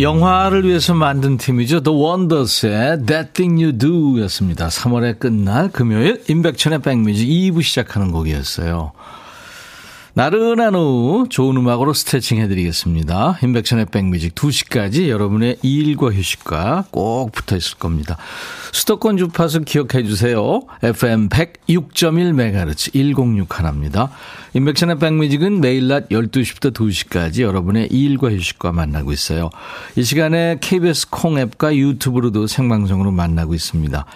영화를 0.00 0.64
위해서 0.64 0.94
만든 0.94 1.36
팀이죠. 1.36 1.82
The 1.82 1.98
Wonders의 1.98 3.04
That 3.06 3.32
Thing 3.34 3.62
You 3.62 3.76
Do 3.76 4.20
였습니다. 4.22 4.68
3월에 4.68 5.18
끝날 5.18 5.70
금요일 5.70 6.22
임백천의 6.28 6.80
백뮤직 6.80 7.28
2부 7.28 7.62
시작하는 7.62 8.10
곡이었어요. 8.10 8.92
나른한 10.14 10.74
오후 10.74 11.28
좋은 11.28 11.56
음악으로 11.56 11.92
스트레칭 11.92 12.38
해드리겠습니다. 12.38 13.38
인백션의 13.42 13.86
백뮤직 13.86 14.34
2시까지 14.34 15.08
여러분의 15.08 15.58
일과 15.62 16.10
휴식과 16.10 16.86
꼭 16.90 17.30
붙어 17.30 17.56
있을 17.56 17.78
겁니다. 17.78 18.16
수도권 18.72 19.18
주파수 19.18 19.60
기억해 19.62 20.02
주세요. 20.04 20.62
FM 20.82 21.28
106.1MHz 21.28 22.92
106 22.92 23.58
하나입니다. 23.58 24.10
인백션의 24.54 24.98
백뮤직은 24.98 25.60
매일 25.60 25.86
낮 25.86 26.08
12시부터 26.08 26.72
2시까지 26.72 27.42
여러분의 27.42 27.86
일과 27.92 28.30
휴식과 28.30 28.72
만나고 28.72 29.12
있어요. 29.12 29.50
이 29.94 30.02
시간에 30.02 30.58
KBS 30.60 31.10
콩 31.10 31.38
앱과 31.38 31.76
유튜브로도 31.76 32.48
생방송으로 32.48 33.12
만나고 33.12 33.54
있습니다. 33.54 34.06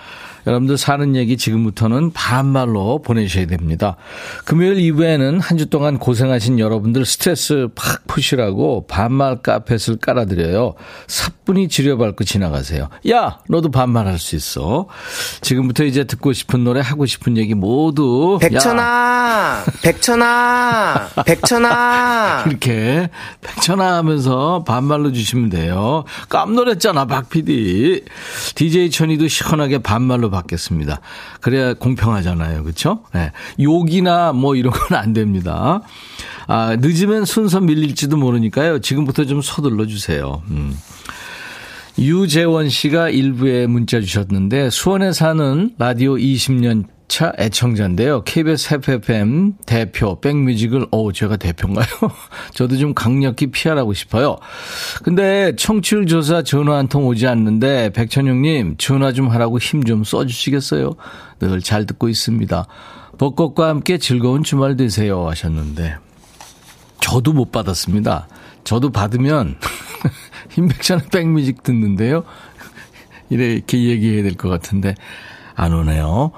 여러분들 0.46 0.76
사는 0.78 1.16
얘기 1.16 1.36
지금부터는 1.36 2.12
반말로 2.12 3.00
보내셔야 3.02 3.46
됩니다. 3.46 3.96
금요일 4.44 4.78
이후에는 4.78 5.40
한 5.40 5.54
주 5.54 5.66
동안 5.70 5.98
고생하신 5.98 6.58
여러분들 6.58 7.06
스트레스 7.06 7.68
팍 7.76 8.06
푸시라고 8.08 8.86
반말 8.88 9.40
카펫을 9.40 9.98
깔아드려요. 10.00 10.74
사뿐히 11.06 11.68
지려밟고 11.68 12.24
지나가세요. 12.24 12.88
야, 13.08 13.38
너도 13.48 13.70
반말할 13.70 14.18
수 14.18 14.34
있어. 14.34 14.86
지금부터 15.42 15.84
이제 15.84 16.02
듣고 16.04 16.32
싶은 16.32 16.64
노래, 16.64 16.80
하고 16.80 17.06
싶은 17.06 17.36
얘기 17.36 17.54
모두. 17.54 18.38
백천아, 18.40 19.62
백천아, 19.82 21.08
백천아. 21.24 22.44
이렇게 22.50 23.08
백천아 23.40 23.96
하면서 23.98 24.64
반말로 24.66 25.12
주시면 25.12 25.50
돼요. 25.50 26.02
깜놀했잖아, 26.28 27.06
박 27.06 27.28
PD. 27.30 28.02
DJ 28.56 28.90
천이도 28.90 29.28
시원하게 29.28 29.78
반말로 29.78 30.30
받겠습니다. 30.34 31.00
그래야 31.40 31.74
공평하잖아요. 31.74 32.62
그렇죠? 32.62 33.02
네. 33.12 33.32
욕이나 33.60 34.32
뭐 34.32 34.54
이런 34.56 34.72
건 34.72 34.98
안 34.98 35.12
됩니다. 35.12 35.80
아, 36.46 36.76
늦으면 36.78 37.24
순서 37.24 37.60
밀릴지도 37.60 38.16
모르니까요. 38.16 38.80
지금부터 38.80 39.24
좀 39.24 39.40
서둘러 39.42 39.86
주세요. 39.86 40.42
음. 40.50 40.76
유재원 41.98 42.68
씨가 42.68 43.08
일부에 43.10 43.66
문자 43.66 44.00
주셨는데 44.00 44.70
수원에 44.70 45.12
사는 45.12 45.70
라디오 45.78 46.14
20년 46.16 46.84
차 47.06 47.32
애청자인데요. 47.38 48.22
KBS 48.24 48.74
FFM 48.74 49.54
대표 49.66 50.20
백뮤직을 50.20 50.86
어 50.90 51.12
제가 51.12 51.36
대표인가요? 51.36 51.86
저도 52.54 52.76
좀 52.78 52.94
강력히 52.94 53.48
피하라고 53.48 53.92
싶어요. 53.94 54.36
근데 55.04 55.54
청취율 55.56 56.06
조사 56.06 56.42
전화 56.42 56.78
한 56.78 56.88
통 56.88 57.06
오지 57.06 57.26
않는데 57.26 57.90
백천영님 57.92 58.76
전화 58.78 59.12
좀 59.12 59.28
하라고 59.28 59.58
힘 59.58 59.84
좀 59.84 60.02
써주시겠어요? 60.04 60.94
늘 61.40 61.60
잘 61.60 61.84
듣고 61.86 62.08
있습니다. 62.08 62.66
벚꽃과 63.18 63.68
함께 63.68 63.98
즐거운 63.98 64.42
주말 64.42 64.76
되세요 64.76 65.28
하셨는데 65.28 65.96
저도 67.00 67.32
못 67.32 67.52
받았습니다. 67.52 68.28
저도 68.64 68.90
받으면 68.90 69.56
힘백천의 70.50 71.04
백뮤직 71.12 71.62
듣는데요. 71.62 72.24
이렇게 73.30 73.82
얘기해야 73.84 74.22
될 74.22 74.34
것 74.36 74.48
같은데 74.48 74.94
안 75.54 75.72
오네요. 75.72 76.32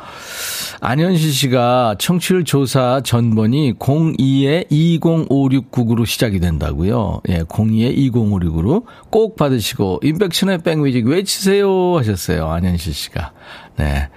안현실 0.81 1.33
씨가 1.33 1.97
청취율 1.99 2.45
조사 2.45 3.01
전번이 3.03 3.79
02-20569로 3.79 6.05
시작이 6.05 6.39
된다고요. 6.39 7.23
예, 7.31 7.39
02-20569로 7.41 8.85
꼭 9.11 9.37
받으시고 9.37 10.01
인백션의 10.03 10.59
백뮤직 10.59 11.07
외치세요 11.07 11.97
하셨어요. 11.97 12.49
안현실 12.49 12.93
씨가. 12.93 13.33
네. 13.77 14.09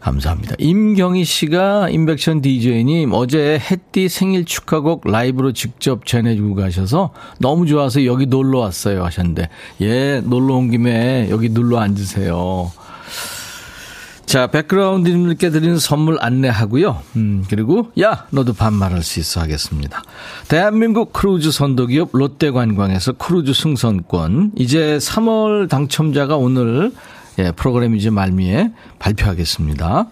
감사합니다. 0.00 0.54
임경희 0.58 1.24
씨가 1.24 1.90
임백천 1.90 2.40
DJ님 2.40 3.12
어제 3.12 3.58
햇띠 3.58 4.08
생일 4.08 4.44
축하곡 4.44 5.10
라이브로 5.10 5.52
직접 5.52 6.06
전해주고 6.06 6.54
가셔서 6.54 7.10
너무 7.38 7.66
좋아서 7.66 8.04
여기 8.06 8.26
놀러 8.26 8.60
왔어요 8.60 9.04
하셨는데 9.04 9.48
예, 9.82 10.22
놀러 10.24 10.54
온 10.54 10.70
김에 10.70 11.28
여기 11.30 11.50
눌러 11.50 11.78
앉으세요. 11.78 12.70
자, 14.26 14.48
백그라운드님들께 14.48 15.50
드리는 15.50 15.78
선물 15.78 16.18
안내하고요. 16.20 17.00
음, 17.14 17.44
그리고 17.48 17.92
야, 18.00 18.26
너도 18.30 18.54
반말할 18.54 19.02
수 19.02 19.20
있어 19.20 19.40
하겠습니다. 19.40 20.02
대한민국 20.48 21.12
크루즈 21.12 21.52
선도기업 21.52 22.10
롯데관광에서 22.12 23.12
크루즈 23.12 23.52
승선권. 23.54 24.52
이제 24.56 24.98
3월 24.98 25.68
당첨자가 25.68 26.36
오늘 26.36 26.92
예, 27.38 27.52
프로그램 27.52 27.94
이제 27.94 28.10
말미에 28.10 28.72
발표하겠습니다. 28.98 30.08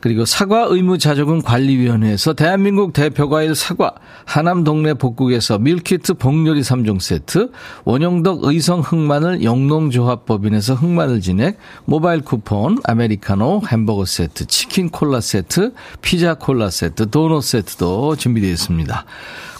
그리고 0.00 0.24
사과 0.24 0.66
의무 0.68 0.98
자조금 0.98 1.42
관리위원회에서 1.42 2.34
대한민국 2.34 2.92
대표과일 2.92 3.54
사과, 3.54 3.94
하남 4.24 4.62
동네 4.62 4.94
복국에서 4.94 5.58
밀키트 5.58 6.14
복요리 6.14 6.60
3종 6.60 7.00
세트, 7.00 7.50
원영덕 7.84 8.44
의성 8.44 8.80
흑마늘 8.80 9.42
영농조합법인에서 9.42 10.74
흑마늘 10.74 11.20
진액, 11.20 11.58
모바일 11.86 12.20
쿠폰, 12.20 12.78
아메리카노, 12.84 13.62
햄버거 13.68 14.04
세트, 14.04 14.46
치킨 14.46 14.90
콜라 14.90 15.20
세트, 15.20 15.72
피자 16.02 16.34
콜라 16.34 16.70
세트, 16.70 17.10
도넛 17.10 17.42
세트도 17.42 18.16
준비되어 18.16 18.50
있습니다. 18.50 19.04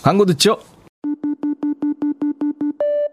광고 0.02 0.26
듣죠? 0.26 0.58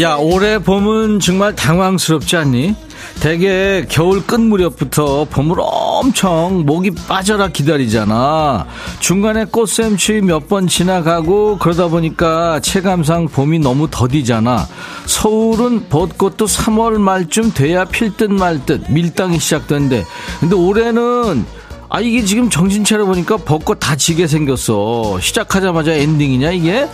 야 0.00 0.16
올해 0.16 0.58
봄은 0.58 1.20
정말 1.20 1.54
당황스럽지 1.54 2.36
않니? 2.36 2.74
대개 3.20 3.86
겨울 3.88 4.26
끝 4.26 4.40
무렵부터 4.40 5.26
봄을 5.30 5.56
엄청 5.60 6.64
목이 6.66 6.90
빠져라 6.90 7.48
기다리잖아. 7.48 8.66
중간에 8.98 9.44
꽃샘추위 9.44 10.22
몇 10.22 10.48
번 10.48 10.66
지나가고 10.66 11.58
그러다 11.58 11.86
보니까 11.88 12.58
체감상 12.60 13.28
봄이 13.28 13.60
너무 13.60 13.86
더디잖아. 13.88 14.66
서울은 15.06 15.88
벚꽃도 15.88 16.46
3월 16.46 16.98
말쯤 16.98 17.52
돼야 17.54 17.84
필 17.84 18.16
듯 18.16 18.32
말듯 18.32 18.90
밀당이 18.90 19.38
시작된대. 19.38 20.04
근데 20.40 20.56
올해는 20.56 21.46
아 21.94 22.00
이게 22.00 22.24
지금 22.24 22.50
정신 22.50 22.82
차려 22.82 23.06
보니까 23.06 23.36
벚꽃 23.36 23.78
다 23.78 23.94
지게 23.94 24.26
생겼어. 24.26 25.20
시작하자마자 25.20 25.92
엔딩이냐 25.92 26.50
이게? 26.50 26.88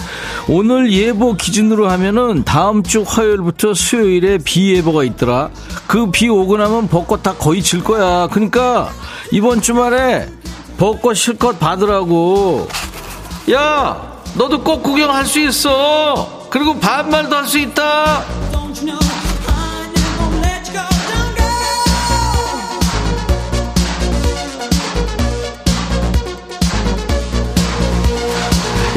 오늘 0.46 0.92
예보 0.92 1.32
기준으로 1.36 1.88
하면은 1.88 2.44
다음 2.44 2.82
주 2.82 3.02
화요일부터 3.06 3.72
수요일에 3.72 4.36
비 4.44 4.74
예보가 4.74 5.04
있더라. 5.04 5.48
그 5.86 6.10
비 6.10 6.28
오고 6.28 6.58
나면 6.58 6.88
벚꽃 6.88 7.22
다 7.22 7.32
거의 7.32 7.62
질 7.62 7.82
거야. 7.82 8.26
그러니까 8.30 8.90
이번 9.32 9.62
주말에 9.62 10.28
벚꽃 10.76 11.16
실컷 11.16 11.58
받으라고. 11.58 12.68
야, 13.52 14.18
너도 14.34 14.62
꽃 14.62 14.82
구경할 14.82 15.24
수 15.24 15.40
있어. 15.40 16.46
그리고 16.50 16.78
반말도 16.78 17.36
할 17.36 17.46
수 17.46 17.58
있다. 17.58 18.22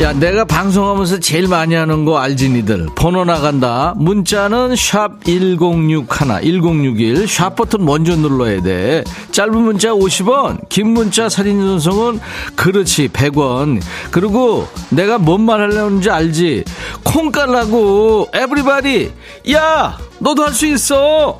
야, 0.04 0.12
내가 0.12 0.44
방송하면서 0.44 1.20
제일 1.22 1.48
많이 1.48 1.76
하는 1.76 2.04
거 2.04 2.18
알지, 2.20 2.50
니들. 2.50 2.88
번호 2.94 3.24
나간다. 3.24 3.94
문자는 3.96 4.76
샵 4.76 5.24
1061, 5.24 6.44
1061. 6.44 7.26
샵 7.26 7.56
버튼 7.56 7.86
먼저 7.86 8.14
눌러야 8.14 8.62
돼. 8.62 9.06
짧은 9.32 9.56
문자 9.56 9.92
50원, 9.92 10.68
긴 10.68 10.90
문자 10.90 11.30
사진 11.30 11.62
전송은 11.62 12.20
그렇지, 12.58 13.08
100원. 13.10 13.82
그리고 14.12 14.68
내가 14.90 15.18
뭔 15.18 15.44
말 15.44 15.62
하려는지 15.62 16.10
알지? 16.10 16.66
콩 17.06 17.32
깔라고, 17.32 18.28
에브리바디. 18.34 19.10
야, 19.54 19.98
너도 20.20 20.44
할 20.44 20.52
수 20.54 20.66
있어. 20.66 21.40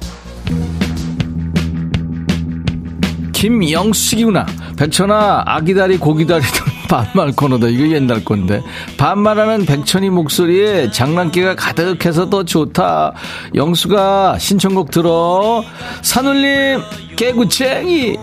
김영숙이구나. 3.34 4.46
백천아, 4.78 5.44
아기다리, 5.46 5.98
고기다리 5.98 6.42
등 6.44 6.73
반말 6.90 7.32
코너다. 7.32 7.68
이거 7.68 7.88
옛날 7.94 8.24
건데. 8.24 8.62
반말하는 8.98 9.66
백천이 9.66 10.10
목소리에 10.10 10.92
장난기가 10.92 11.56
가득해서 11.56 12.30
더 12.30 12.44
좋다. 12.44 13.14
영수가 13.56 14.38
신청곡 14.40 14.92
들어. 14.92 15.64
산울림, 16.02 16.82
개구쟁이. 17.16 18.18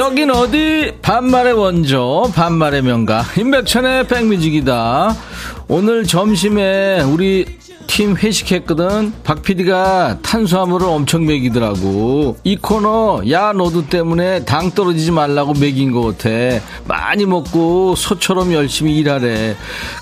여긴 0.00 0.30
어디? 0.30 0.94
반말의 1.02 1.52
원조, 1.52 2.32
반말의 2.34 2.80
명가. 2.80 3.22
임백천의 3.36 4.06
백뮤직이다. 4.06 5.14
오늘 5.68 6.06
점심에 6.06 7.02
우리 7.02 7.44
팀 7.86 8.16
회식했거든. 8.16 9.12
박 9.24 9.42
PD가 9.42 10.20
탄수화물을 10.22 10.86
엄청 10.86 11.26
먹이더라고. 11.26 12.38
이 12.44 12.56
코너, 12.56 13.20
야, 13.30 13.52
너도 13.52 13.88
때문에 13.88 14.46
당 14.46 14.70
떨어지지 14.70 15.10
말라고 15.10 15.52
먹인 15.52 15.92
것 15.92 16.16
같아. 16.16 16.30
많이 16.86 17.26
먹고 17.26 17.94
소처럼 17.94 18.54
열심히 18.54 18.96
일하래. 18.96 19.54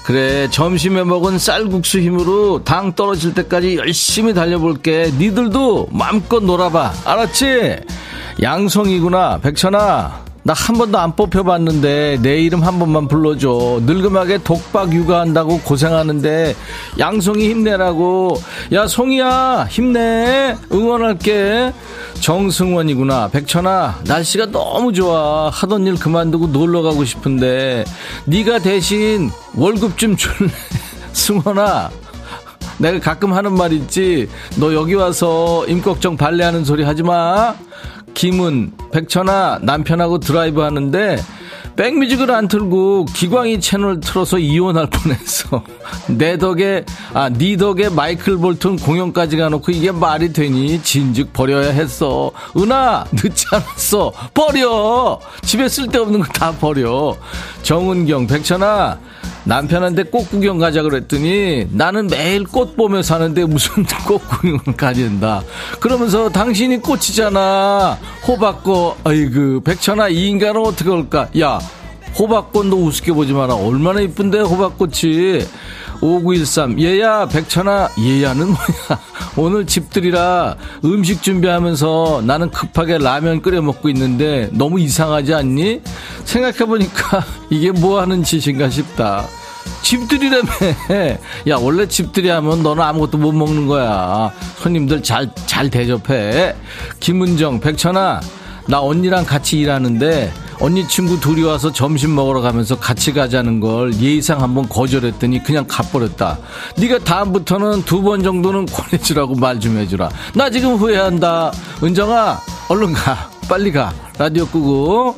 그래, 0.05 0.49
점심에 0.49 1.03
먹은 1.03 1.41
쌀국수 1.41 1.99
힘으로 1.99 2.63
당 2.63 2.95
떨어질 2.95 3.35
때까지 3.35 3.79
열심히 3.79 4.33
달려볼게. 4.33 5.11
니들도 5.19 5.89
마음껏 5.91 6.41
놀아봐. 6.41 6.93
알았지? 7.05 7.79
양성이구나. 8.43 9.39
백천아. 9.43 10.29
나 10.45 10.55
한 10.55 10.79
번도 10.79 10.99
안 10.99 11.15
뽑혀봤는데 11.15 12.21
내 12.23 12.39
이름 12.41 12.63
한 12.63 12.79
번만 12.79 13.07
불러줘. 13.07 13.81
늙음하게 13.83 14.39
독박 14.45 14.95
육아한다고 14.95 15.61
고생하는데 15.61 16.55
양송이 16.99 17.51
힘내라고. 17.51 18.41
야 18.73 18.87
송이야 18.87 19.67
힘내. 19.69 20.57
응원할게. 20.73 21.73
정승원이구나. 22.21 23.29
백천아 23.29 24.01
날씨가 24.07 24.47
너무 24.47 24.93
좋아. 24.95 25.51
하던 25.51 25.87
일 25.87 25.97
그만두고 25.97 26.47
놀러 26.47 26.81
가고 26.81 27.05
싶은데 27.05 27.85
네가 28.25 28.61
대신 28.61 29.31
월급 29.55 29.99
좀 29.99 30.17
줄래. 30.17 30.49
승원아 31.13 31.91
내가 32.79 33.01
가끔 33.01 33.35
하는 33.35 33.53
말 33.55 33.73
있지. 33.75 34.31
너 34.57 34.73
여기 34.73 34.95
와서 34.95 35.67
임꺽정 35.67 36.17
빨래하는 36.17 36.65
소리 36.65 36.85
하지 36.85 37.03
마. 37.03 37.55
김은 38.15 38.73
백천아 38.93 39.61
남편하고 39.63 40.19
드라이브 40.19 40.61
하는데 40.61 41.19
백뮤직을 41.77 42.33
안 42.33 42.49
틀고 42.49 43.05
기광이 43.15 43.61
채널 43.61 44.01
틀어서 44.01 44.39
이혼할 44.39 44.89
뻔했어. 44.91 45.63
내 46.11 46.37
덕에 46.37 46.85
아내 47.15 47.57
덕에 47.57 47.89
마이클 47.89 48.37
볼튼 48.37 48.75
공연까지 48.77 49.37
가놓고 49.37 49.71
이게 49.71 49.93
말이 49.93 50.33
되니 50.33 50.83
진즉 50.83 51.33
버려야 51.33 51.71
했어. 51.71 52.33
은하 52.57 53.05
늦지 53.13 53.47
않았어. 53.53 54.13
버려. 54.35 55.21
집에 55.43 55.69
쓸데없는 55.69 56.21
거 56.21 56.33
다 56.33 56.51
버려. 56.53 57.17
정은경 57.63 58.27
백천아 58.27 58.99
남편한테 59.49 60.03
꽃 60.03 60.29
구경 60.29 60.59
가자 60.59 60.83
그랬더니 60.83 61.69
나는 61.71 62.07
매일 62.07 62.45
꽃 62.45 62.77
보며 62.77 63.01
사는데 63.01 63.47
무슨 63.47 63.87
꽃 64.07 64.19
구경을 64.29 64.77
가진다. 64.77 65.43
그러면서 65.81 66.29
당신이 66.29 66.81
꽃이잖아. 66.83 67.99
호박꽃. 68.27 68.99
아이고 69.05 69.61
백천아 69.61 70.09
이 70.11 70.29
인간은 70.29 70.61
어떻게 70.61 70.91
올까? 70.91 71.31
야 71.41 71.59
호박꽃도 72.19 72.77
우습게 72.77 73.13
보지 73.13 73.33
마라. 73.33 73.55
얼마나 73.55 74.01
이쁜데 74.03 74.41
호박꽃이. 74.41 75.41
5913 76.01 76.81
얘야 76.81 77.27
백천아 77.27 77.91
얘야는 77.99 78.47
뭐야? 78.47 79.01
오늘 79.37 79.67
집들이라 79.67 80.57
음식 80.85 81.23
준비하면서 81.23 82.23
나는 82.25 82.51
급하게 82.51 82.99
라면 82.99 83.43
끓여 83.43 83.61
먹고 83.63 83.89
있는데 83.91 84.49
너무 84.53 84.81
이상하지 84.81 85.35
않니? 85.35 85.83
생각해보니까 86.25 87.25
이게 87.51 87.71
뭐 87.73 88.01
하는 88.01 88.23
짓인가 88.23 88.71
싶다. 88.71 89.25
집들이라며. 89.83 90.51
야 91.49 91.57
원래 91.61 91.87
집들이 91.87 92.29
하면 92.31 92.63
너는 92.63 92.83
아무것도 92.83 93.19
못 93.19 93.33
먹는 93.33 93.67
거야. 93.67 94.31
손님들 94.57 95.03
잘 95.03 95.29
잘 95.47 95.71
대접해. 95.71 96.55
김은정 97.01 97.61
백천아 97.61 98.21
나 98.67 98.81
언니랑 98.81 99.25
같이 99.25 99.59
일하는데 99.59 100.33
언니 100.61 100.87
친구 100.89 101.21
둘이 101.21 101.45
와서 101.45 101.73
점심 101.73 102.15
먹으러 102.17 102.41
가면서 102.41 102.77
같이 102.79 103.13
가자는 103.13 103.61
걸 103.61 103.95
예의상 103.95 104.43
한번 104.43 104.69
거절했더니 104.69 105.43
그냥 105.45 105.65
가버렸다. 105.69 106.39
네가 106.77 106.99
다음부터는 107.01 107.85
두 107.85 108.03
번 108.03 108.23
정도는 108.25 108.67
권해주라고 108.73 109.35
말 109.37 109.59
좀 109.61 109.77
해주라. 109.77 110.09
나 110.35 110.51
지금 110.51 110.75
후회한다. 110.77 111.53
은정아 111.83 112.41
얼른 112.69 112.93
가. 112.93 113.31
빨리 113.49 113.71
가. 113.73 113.93
라디오 114.19 114.47
끄고. 114.47 115.17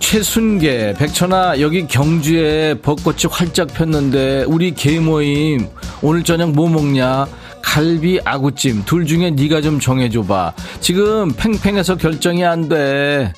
최순계, 0.00 0.94
백천아, 0.98 1.60
여기 1.60 1.86
경주에 1.86 2.74
벚꽃이 2.82 3.20
활짝 3.30 3.68
폈는데, 3.72 4.44
우리 4.48 4.74
개 4.74 4.98
모임, 5.00 5.68
오늘 6.02 6.22
저녁 6.24 6.50
뭐 6.52 6.68
먹냐? 6.68 7.26
갈비, 7.62 8.20
아구찜, 8.24 8.84
둘 8.84 9.06
중에 9.06 9.30
네가 9.30 9.60
좀 9.62 9.78
정해줘봐. 9.80 10.52
지금 10.80 11.32
팽팽해서 11.32 11.96
결정이 11.96 12.44
안 12.44 12.68
돼. 12.68 13.32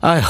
아휴, 0.00 0.22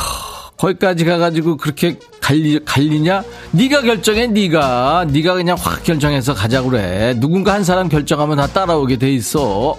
거기까지 0.56 1.04
가가지고 1.04 1.56
그렇게 1.56 1.98
갈리, 2.20 2.59
갈리냐? 2.64 3.22
네가 3.52 3.83
결정해, 3.83 4.26
네가. 4.26 5.06
네가 5.09 5.35
그냥 5.35 5.56
확 5.59 5.83
결정해서 5.85 6.35
가자 6.35 6.62
그래. 6.62 7.14
누군가 7.18 7.54
한 7.54 7.64
사람 7.64 7.88
결정하면 7.88 8.37
다 8.37 8.46
따라오게 8.46 8.96
돼 8.96 9.12
있어. 9.12 9.78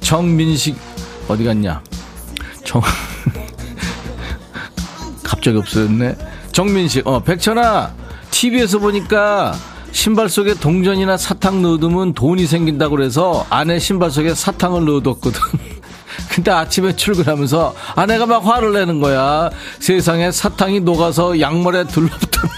정민식, 0.00 0.76
어디 1.28 1.44
갔냐? 1.44 1.82
정, 2.64 2.82
갑자기 5.24 5.56
없어졌네. 5.56 6.16
정민식, 6.52 7.06
어, 7.06 7.20
백천아, 7.20 7.92
TV에서 8.30 8.78
보니까 8.78 9.54
신발 9.92 10.28
속에 10.28 10.54
동전이나 10.54 11.16
사탕 11.16 11.62
넣어두면 11.62 12.14
돈이 12.14 12.46
생긴다고 12.46 12.96
그래서 12.96 13.46
아내 13.50 13.78
신발 13.78 14.10
속에 14.10 14.34
사탕을 14.34 14.84
넣어뒀거든. 14.84 15.40
근데 16.28 16.50
아침에 16.50 16.94
출근하면서 16.94 17.74
아내가 17.96 18.26
막 18.26 18.44
화를 18.46 18.72
내는 18.72 19.00
거야. 19.00 19.50
세상에 19.78 20.30
사탕이 20.30 20.80
녹아서 20.80 21.40
양말에 21.40 21.84
둘러붙었나. 21.84 22.50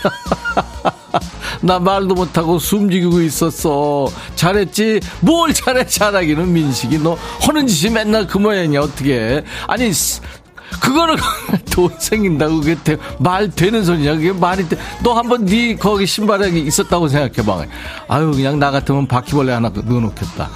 나 1.62 1.78
말도 1.78 2.14
못하고 2.14 2.58
숨죽이고 2.58 3.20
있었어. 3.20 4.08
잘했지? 4.34 5.00
뭘 5.20 5.54
잘해, 5.54 5.86
잘하기는 5.86 6.52
민식이. 6.52 6.98
너 6.98 7.16
하는 7.40 7.66
짓이 7.66 7.92
맨날 7.92 8.26
그 8.26 8.38
모양이야, 8.38 8.80
어떻게. 8.80 9.44
아니, 9.68 9.92
그거는 10.80 11.16
돈 11.70 11.90
생긴다고 11.98 12.60
그게 12.60 12.76
되, 12.82 12.96
말 13.18 13.50
되는 13.50 13.84
소리냐 13.84 14.14
그게 14.14 14.32
말이 14.32 14.68
돼. 14.68 14.76
너 15.02 15.12
한번 15.12 15.44
네 15.44 15.76
거기 15.76 16.06
신발에 16.06 16.48
있었다고 16.48 17.08
생각해봐 17.08 17.66
아유 18.08 18.30
그냥 18.32 18.58
나 18.58 18.70
같으면 18.70 19.06
바퀴벌레 19.06 19.52
하나 19.52 19.68
넣어놓겠다 19.68 20.50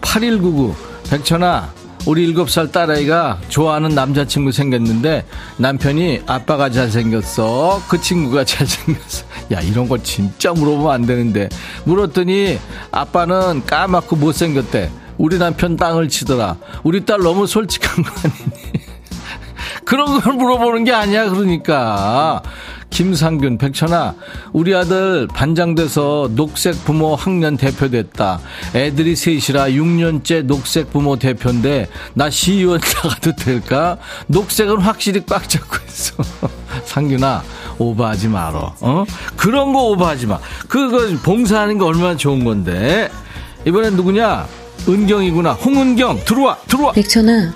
8199 0.00 0.74
백천아 1.10 1.72
우리 2.06 2.22
일곱 2.24 2.50
살 2.50 2.70
딸아이가 2.70 3.38
좋아하는 3.48 3.90
남자친구 3.90 4.52
생겼는데 4.52 5.24
남편이 5.56 6.22
아빠가 6.26 6.68
잘생겼어. 6.68 7.82
그 7.88 7.98
친구가 8.00 8.44
잘생겼어. 8.46 9.24
야 9.52 9.60
이런 9.60 9.88
거 9.88 9.96
진짜 9.98 10.52
물어보면 10.52 10.92
안 10.92 11.06
되는데. 11.06 11.48
물었더니 11.84 12.58
아빠는 12.90 13.64
까맣고 13.64 14.16
못생겼대. 14.16 14.90
우리 15.16 15.38
남편 15.38 15.76
땅을 15.76 16.08
치더라. 16.08 16.56
우리 16.82 17.04
딸 17.06 17.20
너무 17.20 17.46
솔직한 17.46 18.04
거 18.04 18.10
아니니? 18.22 18.84
그런 19.86 20.20
걸 20.20 20.34
물어보는 20.34 20.84
게 20.84 20.92
아니야, 20.92 21.30
그러니까. 21.30 22.42
김상균, 22.94 23.58
백천아, 23.58 24.14
우리 24.52 24.72
아들 24.72 25.26
반장 25.26 25.74
돼서 25.74 26.30
녹색 26.36 26.84
부모 26.84 27.16
학년 27.16 27.56
대표 27.56 27.90
됐다. 27.90 28.38
애들이 28.72 29.16
셋이라 29.16 29.70
6년째 29.70 30.44
녹색 30.44 30.92
부모 30.92 31.16
대표인데, 31.16 31.88
나 32.14 32.30
시의원 32.30 32.78
나가도 32.80 33.34
될까? 33.34 33.98
녹색은 34.28 34.78
확실히 34.78 35.24
꽉 35.26 35.48
잡고 35.48 35.76
있어. 35.88 36.14
상균아 36.86 37.42
오버하지 37.78 38.28
말어. 38.28 38.76
어? 38.80 39.04
그런 39.36 39.72
거 39.72 39.88
오버하지 39.88 40.28
마. 40.28 40.38
그거 40.68 41.00
봉사하는 41.20 41.78
게 41.78 41.84
얼마나 41.84 42.16
좋은 42.16 42.44
건데. 42.44 43.10
이번엔 43.66 43.96
누구냐? 43.96 44.46
은경이구나. 44.88 45.54
홍은경 45.54 46.20
들어와 46.24 46.58
들어와. 46.68 46.92
백천아, 46.92 47.54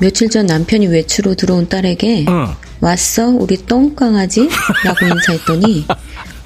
며칠 0.00 0.28
전 0.28 0.46
남편이 0.46 0.88
외출로 0.88 1.36
들어온 1.36 1.68
딸에게 1.68 2.24
응. 2.28 2.48
왔어 2.80 3.28
우리 3.28 3.56
똥강아지? 3.66 4.48
라고 4.84 5.06
인사했더니 5.06 5.86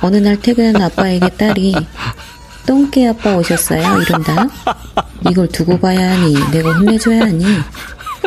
어느 0.01 0.17
날 0.17 0.41
퇴근한 0.41 0.83
아빠에게 0.83 1.29
딸이 1.31 1.75
똥개 2.67 3.07
아빠 3.09 3.37
오셨어요? 3.37 4.01
이런다. 4.03 4.49
이걸 5.31 5.49
두고 5.49 5.79
봐야 5.79 6.13
하니 6.13 6.35
내가 6.51 6.73
혼내줘야 6.73 7.21
하니 7.23 7.45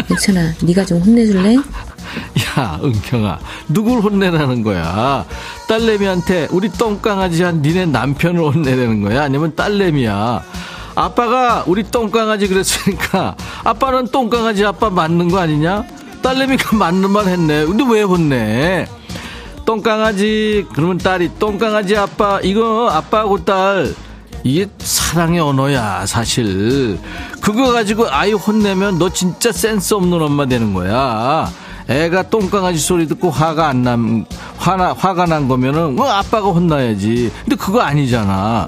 백천아 0.08 0.54
네가 0.64 0.86
좀 0.86 1.02
혼내줄래? 1.02 1.56
야, 1.56 2.80
은경아, 2.84 3.40
누굴 3.68 4.00
혼내라는 4.00 4.64
거야? 4.64 5.26
딸내미한테 5.68 6.48
우리 6.52 6.70
똥강아지한 6.70 7.62
니네 7.62 7.88
남편을 7.88 8.42
혼내라는 8.42 9.02
거야? 9.02 9.24
아니면 9.24 9.56
딸내미야? 9.56 10.44
아빠가 10.96 11.64
우리 11.68 11.84
똥강아지 11.84 12.48
그랬으니까 12.48 13.36
아빠는 13.64 14.08
똥강아지 14.08 14.66
아빠 14.66 14.90
맞는 14.90 15.30
거 15.30 15.40
아니냐? 15.40 15.84
딸내미가 16.32 16.76
맞는 16.76 17.10
말 17.10 17.26
했네. 17.28 17.66
근데 17.66 17.86
왜 17.90 18.02
혼내? 18.04 18.86
똥강아지 19.66 20.66
그러면 20.74 20.98
딸이 20.98 21.32
똥강아지 21.40 21.96
아빠 21.96 22.40
이거 22.44 22.90
아빠하고 22.90 23.46
딸. 23.46 23.96
이게 24.44 24.68
사랑의 24.78 25.40
언어야 25.40 26.06
사실. 26.06 27.00
그거 27.42 27.72
가지고 27.72 28.08
아이 28.10 28.34
혼내면 28.34 29.00
너 29.00 29.10
진짜 29.10 29.54
센스 29.54 29.94
없는 29.94 30.22
엄마 30.22 30.46
되는 30.46 30.74
거야. 30.74 31.50
애가 31.88 32.24
똥강아지 32.30 32.78
소리 32.78 33.08
듣고 33.08 33.30
화가 33.30 33.70
안 33.70 33.84
남 33.84 34.26
화나 34.58 34.92
화가 34.94 35.26
난 35.28 35.48
거면은 35.48 35.98
어, 35.98 36.04
아빠가 36.04 36.50
혼나야지. 36.50 37.32
근데 37.44 37.56
그거 37.56 37.80
아니잖아 37.80 38.68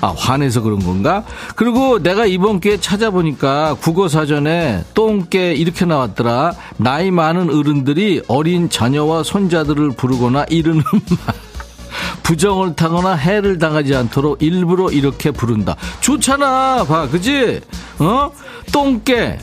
아, 0.00 0.14
화내서 0.16 0.60
그런 0.60 0.78
건가? 0.80 1.24
그리고 1.54 2.02
내가 2.02 2.26
이번 2.26 2.60
기회에 2.60 2.78
찾아보니까 2.78 3.76
국어사전에 3.80 4.84
똥개 4.94 5.52
이렇게 5.54 5.84
나왔더라. 5.84 6.52
나이 6.76 7.10
많은 7.10 7.50
어른들이 7.50 8.22
어린 8.28 8.68
자녀와 8.68 9.22
손자들을 9.22 9.92
부르거나 9.92 10.44
이르는 10.48 10.82
말. 10.82 11.34
부정을 12.22 12.74
타거나 12.74 13.14
해를 13.14 13.58
당하지 13.58 13.94
않도록 13.94 14.42
일부러 14.42 14.90
이렇게 14.90 15.30
부른다. 15.30 15.76
좋잖아. 16.00 16.84
봐. 16.84 17.08
그지? 17.08 17.60
어? 17.98 18.30
똥개. 18.72 19.38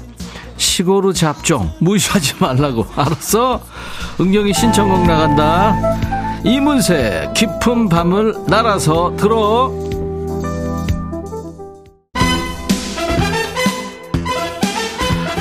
시고로 0.58 1.14
잡종. 1.14 1.72
무시하지 1.80 2.36
말라고. 2.40 2.86
알았어? 2.96 3.62
은경이 4.20 4.54
신청곡 4.54 5.08
나간다. 5.08 5.98
이문세 6.46 7.32
깊은 7.34 7.90
밤을 7.90 8.36
날아서 8.48 9.16
들어. 9.18 9.72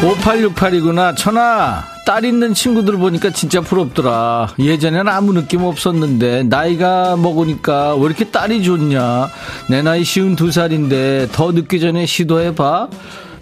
5868이구나. 0.03 1.17
천아, 1.17 1.85
딸 2.05 2.25
있는 2.25 2.55
친구들 2.55 2.97
보니까 2.97 3.31
진짜 3.31 3.61
부럽더라. 3.61 4.49
예전엔 4.59 5.07
아무 5.07 5.33
느낌 5.33 5.63
없었는데, 5.63 6.43
나이가 6.45 7.17
먹으니까 7.17 7.95
왜 7.95 8.03
이렇게 8.07 8.25
딸이 8.29 8.65
좋냐. 8.65 9.29
내 9.71 9.81
나이 9.81 10.03
쉬운 10.03 10.35
두 10.35 10.51
살인데, 10.51 11.29
더 11.31 11.53
늦기 11.53 11.79
전에 11.79 12.05
시도해봐. 12.05 12.89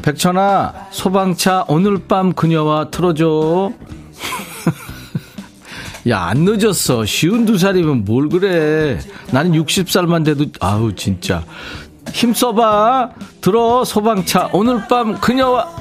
백천아, 0.03 0.89
소방차 0.91 1.65
오늘 1.67 1.99
밤 2.07 2.35
그녀와 2.35 2.91
틀어줘. 2.91 3.73
야, 6.09 6.25
안 6.25 6.45
늦었어. 6.45 7.07
쉬운 7.07 7.47
두 7.47 7.57
살이면 7.57 8.05
뭘 8.05 8.29
그래. 8.29 8.99
나는 9.31 9.53
60살만 9.53 10.27
돼도, 10.27 10.47
아우, 10.61 10.95
진짜. 10.95 11.43
힘 12.13 12.35
써봐. 12.35 13.11
들어, 13.41 13.83
소방차. 13.83 14.51
오늘 14.53 14.87
밤 14.89 15.19
그녀와. 15.19 15.81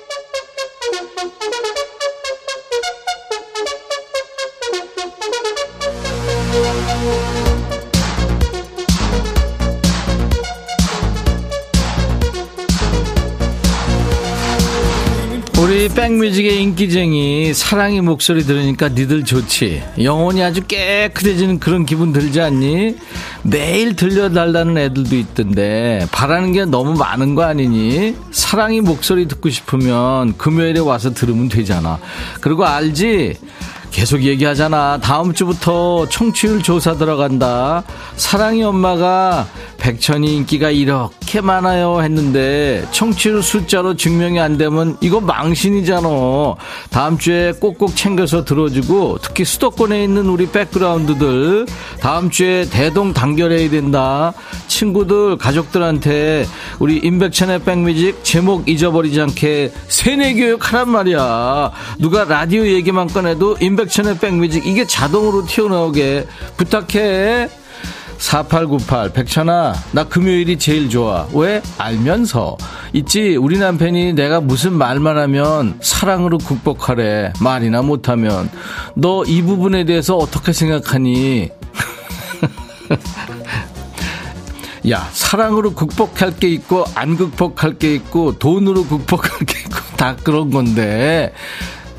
우리 15.61 15.89
백뮤직의 15.89 16.59
인기쟁이 16.59 17.53
사랑의 17.53 18.01
목소리 18.01 18.43
들으니까 18.43 18.89
니들 18.89 19.23
좋지? 19.23 19.83
영혼이 20.01 20.41
아주 20.43 20.65
깨끗해지는 20.65 21.59
그런 21.59 21.85
기분 21.85 22.11
들지 22.11 22.41
않니? 22.41 22.95
매일 23.43 23.95
들려달라는 23.95 24.75
애들도 24.79 25.15
있던데 25.15 26.07
바라는 26.11 26.53
게 26.53 26.65
너무 26.65 26.97
많은 26.97 27.35
거 27.35 27.43
아니니? 27.43 28.15
사랑의 28.31 28.81
목소리 28.81 29.27
듣고 29.27 29.51
싶으면 29.51 30.35
금요일에 30.35 30.79
와서 30.79 31.13
들으면 31.13 31.47
되잖아. 31.47 31.99
그리고 32.39 32.65
알지 32.65 33.35
계속 33.91 34.23
얘기하잖아. 34.23 34.99
다음 34.99 35.33
주부터 35.33 36.07
청취율 36.09 36.63
조사 36.63 36.95
들어간다. 36.95 37.83
사랑이 38.15 38.63
엄마가 38.63 39.45
백천이 39.77 40.37
인기가 40.37 40.69
이렇게 40.69 41.41
많아요 41.41 42.01
했는데 42.01 42.85
청취율 42.91 43.43
숫자로 43.43 43.95
증명이 43.95 44.39
안 44.39 44.57
되면 44.57 44.97
이거 45.01 45.19
망신이잖아. 45.19 46.09
다음 46.89 47.17
주에 47.17 47.51
꼭꼭 47.51 47.95
챙겨서 47.95 48.45
들어주고 48.45 49.19
특히 49.21 49.43
수도권에 49.43 50.03
있는 50.03 50.27
우리 50.27 50.47
백그라운드들 50.47 51.65
다음 51.99 52.29
주에 52.29 52.65
대동 52.69 53.13
단결해야 53.13 53.69
된다. 53.69 54.33
친구들 54.67 55.37
가족들한테 55.37 56.47
우리 56.79 56.97
임백천의 56.97 57.63
백뮤직 57.63 58.23
제목 58.23 58.69
잊어버리지 58.69 59.19
않게 59.19 59.73
세뇌 59.87 60.35
교육하란 60.35 60.89
말이야. 60.89 61.71
누가 61.99 62.23
라디오 62.23 62.65
얘기만 62.65 63.07
꺼내도 63.07 63.57
임백 63.59 63.80
천의 63.87 64.19
백뮤직. 64.19 64.65
이게 64.65 64.85
자동으로 64.85 65.45
튀어나오게 65.45 66.27
부탁해. 66.57 67.49
4898 68.17 69.13
백천아 69.13 69.73
나 69.93 70.03
금요일이 70.03 70.59
제일 70.59 70.89
좋아. 70.89 71.27
왜? 71.33 71.61
알면서. 71.79 72.55
있지 72.93 73.35
우리 73.35 73.57
남편이 73.57 74.13
내가 74.13 74.41
무슨 74.41 74.73
말만 74.73 75.17
하면 75.17 75.79
사랑으로 75.81 76.37
극복하래. 76.37 77.33
말이나 77.41 77.81
못하면. 77.81 78.49
너 78.95 79.23
이 79.25 79.41
부분에 79.41 79.85
대해서 79.85 80.17
어떻게 80.17 80.53
생각하니? 80.53 81.49
야 84.89 85.07
사랑으로 85.13 85.73
극복할 85.73 86.35
게 86.37 86.47
있고 86.49 86.85
안 86.95 87.15
극복할 87.17 87.77
게 87.77 87.93
있고 87.95 88.37
돈으로 88.39 88.85
극복할 88.85 89.39
게 89.45 89.59
있고 89.59 89.75
다 89.95 90.15
그런 90.23 90.49
건데 90.49 91.33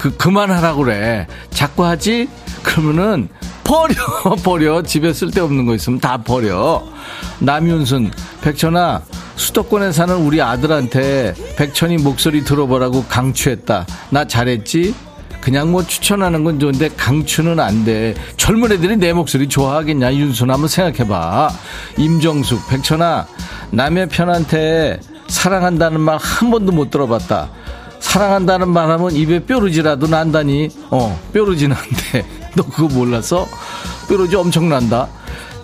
그 0.02 0.16
그만하라 0.16 0.74
그래 0.74 1.28
자꾸 1.50 1.84
하지 1.84 2.28
그러면은 2.64 3.28
버려 3.62 3.94
버려 4.42 4.82
집에 4.82 5.12
쓸데없는 5.12 5.64
거 5.64 5.76
있으면 5.76 6.00
다 6.00 6.16
버려 6.16 6.82
남윤순 7.38 8.10
백천아 8.40 9.02
수도권에 9.36 9.92
사는 9.92 10.16
우리 10.16 10.42
아들한테 10.42 11.34
백천이 11.56 11.98
목소리 11.98 12.42
들어보라고 12.42 13.04
강추했다 13.04 13.86
나 14.10 14.24
잘했지 14.24 14.92
그냥 15.40 15.70
뭐 15.70 15.84
추천하는 15.86 16.42
건 16.42 16.58
좋은데 16.58 16.88
강추는 16.90 17.58
안 17.58 17.84
돼. 17.84 18.14
젊은 18.36 18.70
애들이 18.70 18.96
내 18.96 19.12
목소리 19.12 19.48
좋아하겠냐? 19.48 20.14
윤순 20.14 20.52
한번 20.52 20.68
생각해봐. 20.68 21.50
임정숙, 21.96 22.68
백천아, 22.68 23.26
남의 23.72 24.08
편한테 24.08 25.00
사랑한다는 25.26 26.00
말 26.00 26.16
한 26.16 26.52
번도 26.52 26.70
못 26.70 26.92
들어봤다. 26.92 27.50
사랑한다는 28.02 28.68
말 28.68 28.90
하면 28.90 29.12
입에 29.12 29.44
뾰루지라도 29.46 30.06
난다니. 30.06 30.68
어, 30.90 31.18
뾰루지 31.32 31.68
난데. 31.68 32.26
너 32.54 32.62
그거 32.64 32.94
몰랐어? 32.94 33.46
뾰루지 34.08 34.36
엄청 34.36 34.68
난다. 34.68 35.08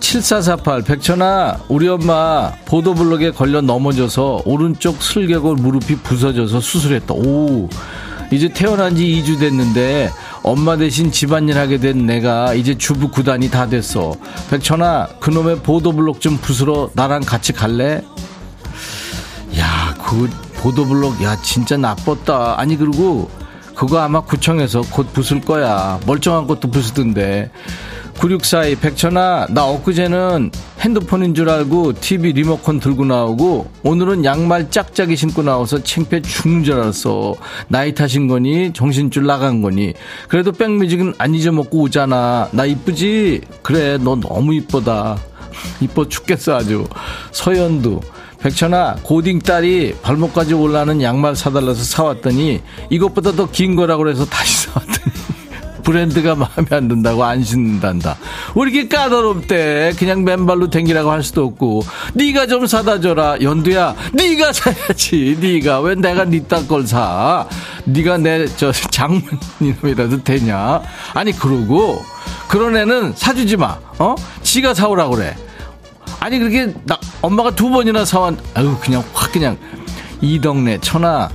7448 0.01 0.83
백천아 0.83 1.59
우리 1.69 1.87
엄마 1.89 2.51
보도블록에 2.65 3.33
걸려 3.33 3.61
넘어져서 3.61 4.43
오른쪽 4.47 5.03
슬개골 5.03 5.57
무릎이 5.57 5.97
부서져서 5.97 6.61
수술했다. 6.61 7.13
오 7.13 7.69
이제 8.33 8.49
태어난 8.49 8.97
지 8.97 9.05
2주 9.05 9.39
됐는데 9.41 10.11
엄마 10.43 10.77
대신 10.77 11.11
집안일 11.11 11.59
하게 11.59 11.79
된 11.79 12.07
내가 12.07 12.55
이제 12.55 12.79
주부 12.79 13.09
구단이 13.09 13.51
다 13.51 13.67
됐어. 13.67 14.15
백천아, 14.49 15.09
그놈의 15.21 15.57
보도블록 15.59 16.21
좀 16.21 16.39
부수러 16.39 16.89
나랑 16.95 17.23
같이 17.23 17.53
갈래? 17.53 18.03
야, 19.59 19.95
그 20.03 20.31
보도블록, 20.59 21.23
야, 21.23 21.37
진짜 21.43 21.77
나빴다. 21.77 22.61
아니, 22.61 22.77
그리고 22.77 23.31
그거 23.75 24.01
아마 24.01 24.21
구청에서 24.21 24.83
곧 24.93 25.13
부술 25.13 25.41
거야. 25.41 26.01
멀쩡한 26.07 26.47
것도 26.47 26.71
부수던데. 26.71 27.51
9642 28.19 28.75
백천아 28.81 29.47
나 29.51 29.65
엊그제는 29.67 30.51
핸드폰인 30.81 31.35
줄 31.35 31.49
알고 31.49 31.93
TV 32.01 32.33
리모컨 32.33 32.81
들고 32.81 33.05
나오고 33.05 33.71
오늘은 33.85 34.25
양말 34.25 34.71
짝짝이 34.73 35.15
신고 35.15 35.45
나와서 35.45 35.81
창피해 35.81 36.23
죽는 36.23 36.65
줄 36.65 36.75
알았어. 36.75 37.37
나이 37.69 37.95
탓인 37.95 38.27
거니? 38.27 38.73
정신줄 38.73 39.25
나간 39.25 39.63
거니? 39.63 39.95
그래도 40.29 40.51
백뮤직은 40.51 41.15
안 41.19 41.33
잊어먹고 41.37 41.79
오잖아. 41.83 42.49
나 42.51 42.65
이쁘지? 42.65 43.43
그래 43.63 43.99
너 43.99 44.17
너무 44.17 44.53
이쁘다. 44.55 45.17
이뻐 45.81 46.09
죽겠어 46.09 46.57
아주. 46.57 46.89
서연두 47.31 48.01
백천아 48.41 48.97
고딩 49.03 49.41
딸이 49.41 49.97
발목까지 50.03 50.55
올라는 50.55 51.03
양말 51.03 51.35
사달라서 51.35 51.83
사왔더니 51.83 52.61
이것보다 52.91 53.33
더 53.33 53.47
긴 53.51 53.75
거라고 53.75 54.05
그래서 54.05 54.25
다시 54.27 54.67
사왔더니 54.67 54.99
브랜드가 55.83 56.35
마음에 56.35 56.67
안 56.71 56.87
든다고 56.87 57.25
안 57.25 57.43
신는단다. 57.43 58.19
왜 58.55 58.63
이렇게 58.71 58.89
까다롭대? 58.89 59.95
그냥 59.99 60.23
맨발로 60.23 60.69
댕기라고 60.69 61.11
할 61.11 61.23
수도 61.23 61.45
없고. 61.47 61.83
네가 62.13 62.47
좀 62.47 62.67
사다 62.67 63.01
줘라. 63.01 63.39
연두야, 63.41 63.97
네가 64.13 64.53
사야지. 64.53 65.39
네가 65.41 65.81
왜 65.81 65.95
내가 65.95 66.27
네딸걸 66.27 66.87
사? 66.87 67.49
네가 67.87 68.19
내 68.19 68.45
저 68.59 68.71
장모님이라도 68.71 70.23
되냐? 70.25 70.83
아니 71.15 71.33
그러고 71.33 72.05
그런 72.49 72.77
애는 72.77 73.15
사주지 73.17 73.57
마. 73.57 73.79
어? 73.99 74.15
지가 74.43 74.75
사오라 74.75 75.09
그래. 75.09 75.35
아니 76.21 76.39
그렇게 76.39 76.73
나 76.85 76.99
엄마가 77.23 77.55
두 77.55 77.71
번이나 77.71 78.05
사왔. 78.05 78.35
아유 78.55 78.77
그냥 78.81 79.05
확 79.13 79.33
그냥 79.33 79.57
이 80.21 80.41
동네 80.41 80.79
천하 80.81 81.29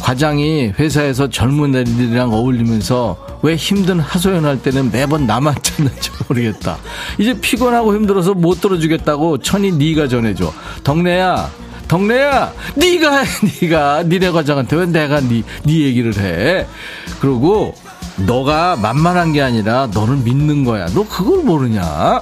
과장이 0.00 0.72
회사에서 0.78 1.28
젊은 1.30 1.74
애들이랑 1.74 2.32
어울리면서 2.32 3.38
왜 3.42 3.56
힘든 3.56 3.98
하소연할 3.98 4.60
때는 4.62 4.90
매번 4.92 5.26
나만 5.26 5.54
찾는지 5.62 6.10
모르겠다. 6.28 6.76
이제 7.18 7.38
피곤하고 7.38 7.94
힘들어서 7.94 8.34
못 8.34 8.60
들어주겠다고 8.60 9.38
천이 9.38 9.72
네가 9.72 10.08
전해줘. 10.08 10.52
덕내야, 10.84 11.50
덕내야, 11.88 12.52
네가 12.76 13.18
해, 13.18 13.26
네가 13.62 14.02
니네 14.04 14.30
과장한테 14.32 14.76
왜 14.76 14.86
내가 14.86 15.20
네, 15.20 15.42
네 15.64 15.72
얘기를 15.80 16.16
해? 16.18 16.66
그리고 17.20 17.74
너가 18.26 18.76
만만한 18.76 19.32
게 19.32 19.42
아니라 19.42 19.88
너를 19.92 20.16
믿는 20.16 20.64
거야. 20.64 20.86
너 20.88 21.06
그걸 21.08 21.42
모르냐? 21.42 22.20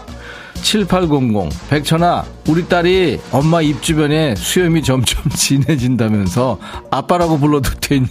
7800 0.64 1.50
백천아 1.68 2.24
우리 2.48 2.66
딸이 2.66 3.20
엄마 3.30 3.60
입 3.60 3.82
주변에 3.82 4.34
수염이 4.34 4.82
점점 4.82 5.28
진해진다면서 5.36 6.58
아빠라고 6.90 7.38
불러도 7.38 7.70
되니? 7.80 8.06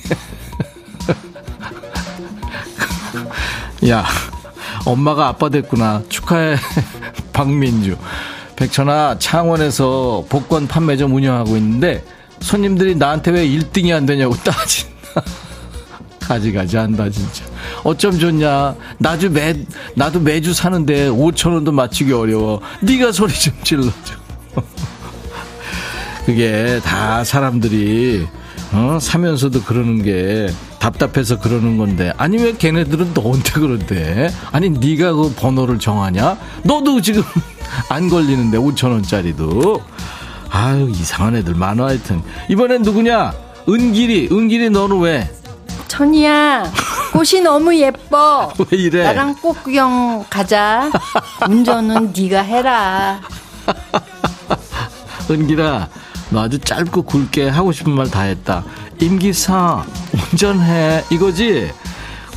야 3.90 4.06
엄마가 4.86 5.28
아빠 5.30 5.50
됐구나. 5.50 6.04
축하해 6.10 6.56
박민주. 7.34 7.98
백천아 8.56 9.18
창원에서 9.18 10.26
복권 10.30 10.68
판매점 10.68 11.14
운영하고 11.16 11.58
있는데 11.58 12.04
손님들이 12.40 12.96
나한테 12.96 13.32
왜 13.32 13.48
1등이 13.48 13.92
안 13.96 14.06
되냐고 14.06 14.36
따진다 14.36 15.24
가지가지 16.28 16.78
한다 16.78 17.10
진짜. 17.10 17.44
어쩜 17.84 18.18
좋냐. 18.18 18.76
나도 18.98 19.30
매 19.30 19.56
나도 19.96 20.20
매주 20.20 20.54
사는데 20.54 21.10
5천 21.10 21.54
원도 21.54 21.72
맞추기 21.72 22.12
어려워. 22.14 22.62
네가 22.82 23.12
소리 23.12 23.34
좀 23.34 23.54
질러줘. 23.64 23.92
그게 26.26 26.80
다 26.84 27.24
사람들이 27.24 28.26
어? 28.72 28.98
사면서도 29.00 29.62
그러는 29.64 30.02
게 30.04 30.50
답답해서 30.80 31.40
그러는 31.40 31.78
건데. 31.78 32.12
아니 32.18 32.38
왜 32.38 32.54
걔네들은 32.54 33.14
너한테 33.14 33.52
그런데? 33.60 34.30
아니 34.52 34.70
네가 34.70 35.14
그 35.14 35.34
번호를 35.36 35.80
정하냐? 35.80 36.38
너도 36.64 37.02
지금 37.02 37.24
안 37.90 38.10
걸리는데 38.10 38.58
5천 38.58 38.92
원짜리도. 38.92 39.82
아유 40.50 40.90
이상한 40.92 41.36
애들 41.36 41.56
많아 41.56 41.86
하여튼. 41.86 42.22
이번엔 42.50 42.82
누구냐? 42.82 43.34
은길이. 43.70 44.30
은길이 44.32 44.70
너는 44.70 45.00
왜 45.00 45.30
천이야, 45.98 46.64
꽃이 47.12 47.42
너무 47.44 47.76
예뻐. 47.78 48.52
왜 48.72 48.78
이래? 48.80 49.04
나랑 49.04 49.36
꽃 49.36 49.64
구경 49.64 50.26
가자. 50.28 50.90
운전은 51.48 52.12
네가 52.18 52.42
해라. 52.42 53.22
은길아, 55.30 55.88
너 56.32 56.42
아주 56.42 56.58
짧고 56.58 57.04
굵게 57.04 57.48
하고 57.50 57.72
싶은 57.72 57.94
말 57.94 58.08
다 58.10 58.22
했다. 58.22 58.64
임기사, 59.00 59.86
운전해. 60.32 61.04
이거지? 61.12 61.72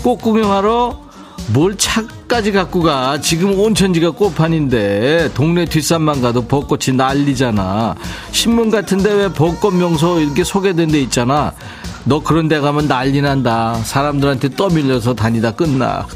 꽃 0.02 0.18
구경하러? 0.18 1.06
뭘 1.48 1.78
차까지 1.78 2.52
갖고 2.52 2.82
가? 2.82 3.18
지금 3.22 3.58
온천지가 3.58 4.10
꽃판인데 4.10 5.30
동네 5.32 5.64
뒷산만 5.64 6.20
가도 6.20 6.46
벚꽃이 6.46 6.94
난리잖아. 6.94 7.94
신문 8.32 8.70
같은데 8.70 9.10
왜 9.14 9.32
벚꽃 9.32 9.72
명소 9.74 10.20
이렇게 10.20 10.44
소개된 10.44 10.88
데 10.90 11.00
있잖아. 11.00 11.52
너 12.06 12.22
그런 12.22 12.46
데 12.48 12.60
가면 12.60 12.86
난리 12.88 13.20
난다. 13.20 13.74
사람들한테 13.82 14.50
떠밀려서 14.50 15.14
다니다 15.14 15.52
끝나. 15.52 16.06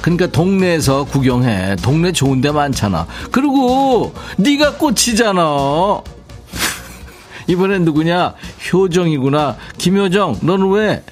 그러니까 0.00 0.28
동네에서 0.28 1.04
구경해. 1.04 1.76
동네 1.82 2.12
좋은 2.12 2.40
데 2.40 2.50
많잖아. 2.52 3.06
그리고 3.32 4.12
네가 4.38 4.74
꽃이잖아. 4.78 5.42
이번엔 7.48 7.84
누구냐? 7.84 8.34
효정이구나. 8.72 9.56
김효정, 9.76 10.38
너는 10.42 10.70
왜? 10.70 11.02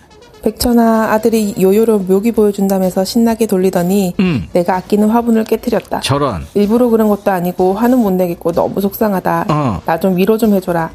백천아 0.43 1.13
아들이 1.13 1.55
요요로 1.61 2.01
묘기 2.01 2.33
보여준다면서 2.33 3.05
신나게 3.05 3.47
돌리더니 3.47 4.15
음. 4.19 4.49
내가 4.53 4.77
아끼는 4.77 5.09
화분을 5.11 5.45
깨뜨렸다. 5.45 6.01
저런. 6.01 6.45
일부러 6.55 6.89
그런 6.89 7.09
것도 7.09 7.31
아니고 7.31 7.75
화는 7.75 7.99
못 7.99 8.11
내겠고 8.13 8.51
너무 8.53 8.81
속상하다. 8.81 9.47
어. 9.51 9.83
나 9.87 10.01
좀 10.01 10.17
위로 10.17 10.39
좀 10.39 10.55
해줘라. 10.55 10.91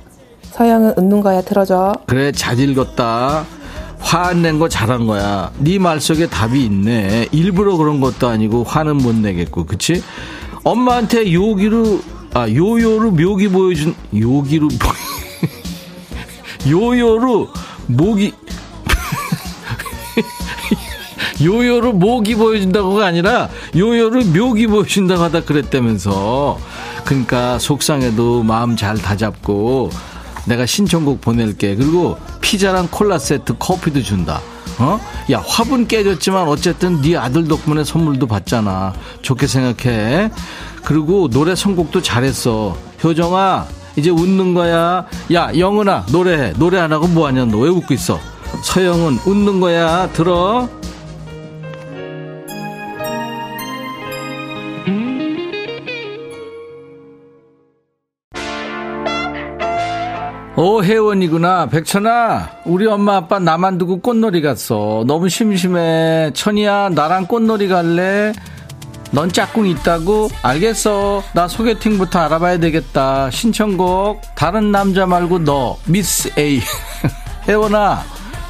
서영은 0.52 0.94
웃는 0.98 1.22
거야 1.22 1.42
틀어줘. 1.42 1.94
그래, 2.08 2.32
잘 2.32 2.60
읽었다. 2.60 3.46
화안 4.00 4.42
낸 4.42 4.60
거 4.60 4.70
잘한 4.70 5.08
거야. 5.08 5.52
네 5.60 5.78
말 5.80 6.00
속에 6.00 6.28
답이 6.28 6.64
있네. 6.66 7.28
일부러 7.32 7.78
그런 7.78 8.00
것도 8.00 8.28
아니고 8.28 8.64
화는 8.64 8.98
못 8.98 9.16
내겠고, 9.16 9.66
그치? 9.66 10.04
엄마한테 10.64 11.34
요기로, 11.34 12.00
아, 12.34 12.48
요요로 12.50 13.12
묘기 13.12 13.50
보여준, 13.50 13.96
요기로, 14.16 14.68
요요로 16.70 17.48
모기, 17.88 18.34
요요로 21.44 21.94
모기 21.94 22.36
보여준다고가 22.36 23.06
아니라 23.06 23.50
요요를 23.76 24.26
묘기 24.26 24.68
보여준다고 24.68 25.24
하다 25.24 25.44
그랬다면서 25.46 26.60
그러니까 27.06 27.58
속상해도 27.60 28.44
마음 28.44 28.76
잘 28.76 28.98
다잡고 28.98 29.92
내가 30.48 30.66
신청곡 30.66 31.22
보낼게. 31.22 31.76
그리고 31.76 32.18
피자랑 32.42 32.88
콜라 32.90 33.20
세트 33.20 33.58
커피도 33.60 34.02
준다. 34.02 34.42
어? 34.80 35.00
야 35.32 35.44
화분 35.46 35.88
깨졌지만 35.88 36.48
어쨌든 36.48 37.02
네 37.02 37.18
아들 37.18 37.48
덕분에 37.48 37.84
선물도 37.84 38.28
받잖아. 38.28 38.94
좋게 39.22 39.48
생각해. 39.48 40.32
그리고 40.84 41.28
노래 41.30 41.56
선곡도 41.56 42.02
잘했어. 42.02 42.78
효정아 43.04 43.66
이제 43.96 44.10
웃는 44.10 44.54
거야. 44.54 45.06
야 45.34 45.52
영은아 45.58 46.06
노래해. 46.12 46.54
노래 46.54 46.80
안 46.80 46.92
하고 46.94 47.08
뭐하냐? 47.08 47.46
너 47.46 47.58
왜 47.60 47.70
웃고 47.70 47.94
있어? 47.94 48.20
서영은 48.64 49.20
웃는 49.26 49.60
거야. 49.60 50.10
들어 50.14 50.70
오, 60.68 60.84
혜원이구나. 60.84 61.68
백천아, 61.68 62.50
우리 62.66 62.88
엄마 62.88 63.16
아빠 63.16 63.40
나만 63.40 63.78
두고 63.78 64.02
꽃놀이 64.02 64.42
갔어. 64.42 65.06
너무 65.08 65.30
심심해. 65.30 66.30
천이야, 66.34 66.90
나랑 66.90 67.28
꽃놀이 67.28 67.70
갈래? 67.70 68.34
넌 69.12 69.32
짝꿍 69.32 69.66
있다고? 69.66 70.28
알겠어. 70.44 71.24
나 71.34 71.48
소개팅부터 71.48 72.20
알아봐야 72.20 72.58
되겠다. 72.58 73.32
신청곡, 73.32 74.20
다른 74.36 74.74
남자 74.74 75.06
말고 75.06 75.40
너, 75.46 75.78
미스 75.86 76.30
A. 76.38 76.60
혜원아, 77.48 78.04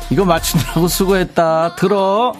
이거 0.09 0.26
맞추느라고 0.26 0.88
수고했다. 0.88 1.76
들어. 1.76 2.34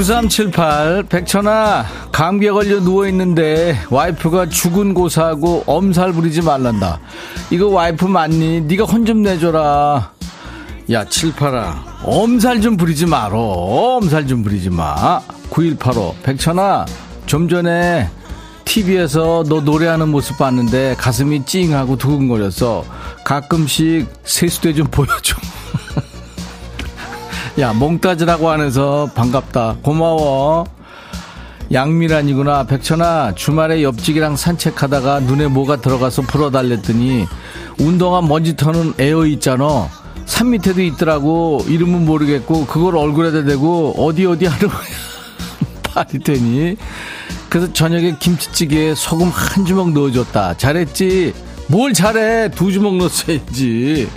(9378) 0.00 1.08
백천아 1.10 1.84
감기에 2.10 2.50
걸려 2.50 2.80
누워있는데 2.80 3.78
와이프가 3.90 4.48
죽은 4.48 4.94
고사하고 4.94 5.64
엄살 5.66 6.12
부리지 6.12 6.40
말란다 6.42 7.00
이거 7.50 7.68
와이프 7.68 8.06
맞니 8.06 8.62
네가 8.62 8.84
혼 8.84 9.04
좀 9.04 9.22
내줘라 9.22 10.12
야, 10.90 11.04
78아. 11.04 11.74
엄살 12.02 12.60
좀 12.60 12.76
부리지 12.76 13.06
마라. 13.06 13.36
엄살 13.38 14.26
좀 14.26 14.42
부리지 14.42 14.70
마. 14.70 15.20
9185. 15.48 16.16
백천아, 16.24 16.84
좀 17.26 17.48
전에 17.48 18.08
TV에서 18.64 19.44
너 19.48 19.60
노래하는 19.60 20.08
모습 20.08 20.36
봤는데 20.38 20.96
가슴이 20.98 21.44
찡하고 21.44 21.96
두근거려서 21.96 22.84
가끔씩 23.24 24.08
세수대 24.24 24.74
좀 24.74 24.88
보여줘. 24.88 25.36
야, 27.58 27.72
몽따지라고 27.72 28.48
안해서 28.50 29.10
반갑다. 29.14 29.78
고마워. 29.82 30.66
양미란이구나. 31.72 32.64
백천아, 32.64 33.34
주말에 33.34 33.82
옆집이랑 33.82 34.36
산책하다가 34.36 35.20
눈에 35.20 35.46
뭐가 35.46 35.76
들어가서 35.80 36.22
풀어달랬더니 36.22 37.26
운동화 37.78 38.22
먼지 38.22 38.56
터는 38.56 38.94
에어 38.98 39.26
있잖아. 39.26 39.88
산 40.26 40.50
밑에도 40.50 40.80
있더라고. 40.82 41.64
이름은 41.66 42.04
모르겠고, 42.06 42.66
그걸 42.66 42.96
얼굴에다 42.96 43.44
대고, 43.44 43.94
어디 43.98 44.26
어디 44.26 44.46
하는 44.46 44.68
거야. 44.68 44.80
파리 45.82 46.18
테니. 46.20 46.76
그래서 47.48 47.72
저녁에 47.72 48.16
김치찌개에 48.18 48.94
소금 48.94 49.28
한 49.28 49.64
주먹 49.64 49.90
넣어줬다. 49.92 50.56
잘했지? 50.56 51.34
뭘 51.66 51.92
잘해? 51.92 52.50
두 52.52 52.70
주먹 52.70 52.96
넣었어야지. 52.96 54.08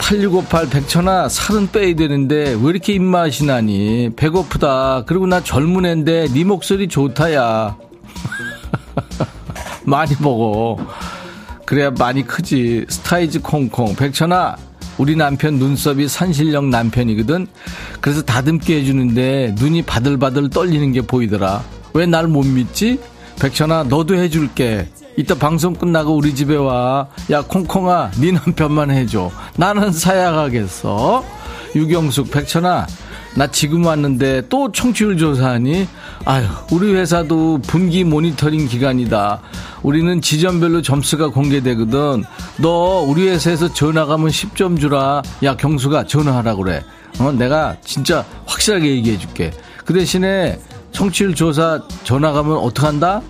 8658 0.00 0.70
백천아 0.70 1.28
살은 1.28 1.70
빼야 1.70 1.94
되는데 1.94 2.56
왜 2.60 2.70
이렇게 2.70 2.94
입맛이 2.94 3.44
나니 3.44 4.10
배고프다 4.16 5.04
그리고 5.06 5.26
나 5.26 5.42
젊은 5.42 5.84
앤데 5.84 6.28
네 6.32 6.44
목소리 6.44 6.88
좋다야 6.88 7.76
많이 9.84 10.14
먹어 10.20 10.78
그래야 11.66 11.90
많이 11.90 12.26
크지 12.26 12.86
스타이즈 12.88 13.42
콩콩 13.42 13.94
백천아 13.94 14.56
우리 14.98 15.16
남편 15.16 15.54
눈썹이 15.54 16.08
산신령 16.08 16.68
남편이거든. 16.68 17.46
그래서 18.02 18.20
다듬게 18.20 18.80
해주는데 18.80 19.54
눈이 19.58 19.82
바들바들 19.82 20.50
떨리는 20.50 20.92
게 20.92 21.00
보이더라. 21.00 21.62
왜 21.94 22.04
날 22.04 22.28
못 22.28 22.44
믿지? 22.44 23.00
백천아, 23.40 23.84
너도 23.84 24.14
해줄게. 24.16 24.88
이따 25.16 25.34
방송 25.34 25.74
끝나고 25.74 26.14
우리 26.16 26.34
집에 26.34 26.56
와. 26.56 27.06
야, 27.30 27.42
콩콩아, 27.42 28.10
네 28.20 28.32
남편만 28.32 28.90
해줘. 28.90 29.30
나는 29.56 29.92
사양하겠어. 29.92 31.24
유경숙, 31.74 32.30
백천아, 32.30 32.86
나 33.36 33.46
지금 33.46 33.84
왔는데 33.84 34.48
또 34.48 34.72
청취율 34.72 35.16
조사하니? 35.16 35.86
아유, 36.24 36.44
우리 36.72 36.92
회사도 36.94 37.60
분기 37.62 38.02
모니터링 38.02 38.66
기간이다. 38.66 39.40
우리는 39.82 40.20
지점별로 40.20 40.82
점수가 40.82 41.28
공개되거든. 41.28 42.24
너 42.58 43.04
우리 43.06 43.28
회사에서 43.28 43.72
전화 43.72 44.06
가면 44.06 44.28
10점 44.30 44.80
주라. 44.80 45.22
야, 45.44 45.56
경수가 45.56 46.06
전화하라 46.06 46.56
그래. 46.56 46.82
어, 47.20 47.30
내가 47.32 47.76
진짜 47.84 48.24
확실하게 48.46 48.88
얘기해 48.96 49.18
줄게. 49.18 49.52
그 49.84 49.94
대신에 49.94 50.58
청취율 50.92 51.34
조사 51.34 51.80
전화 52.04 52.32
가면 52.32 52.56
어떡한다? 52.56 53.22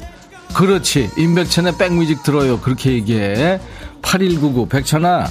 그렇지. 0.54 1.10
임백천의 1.16 1.76
백뮤직 1.78 2.22
들어요. 2.22 2.60
그렇게 2.60 2.92
얘기해. 2.92 3.60
8199 4.02 4.68
백천아 4.68 5.28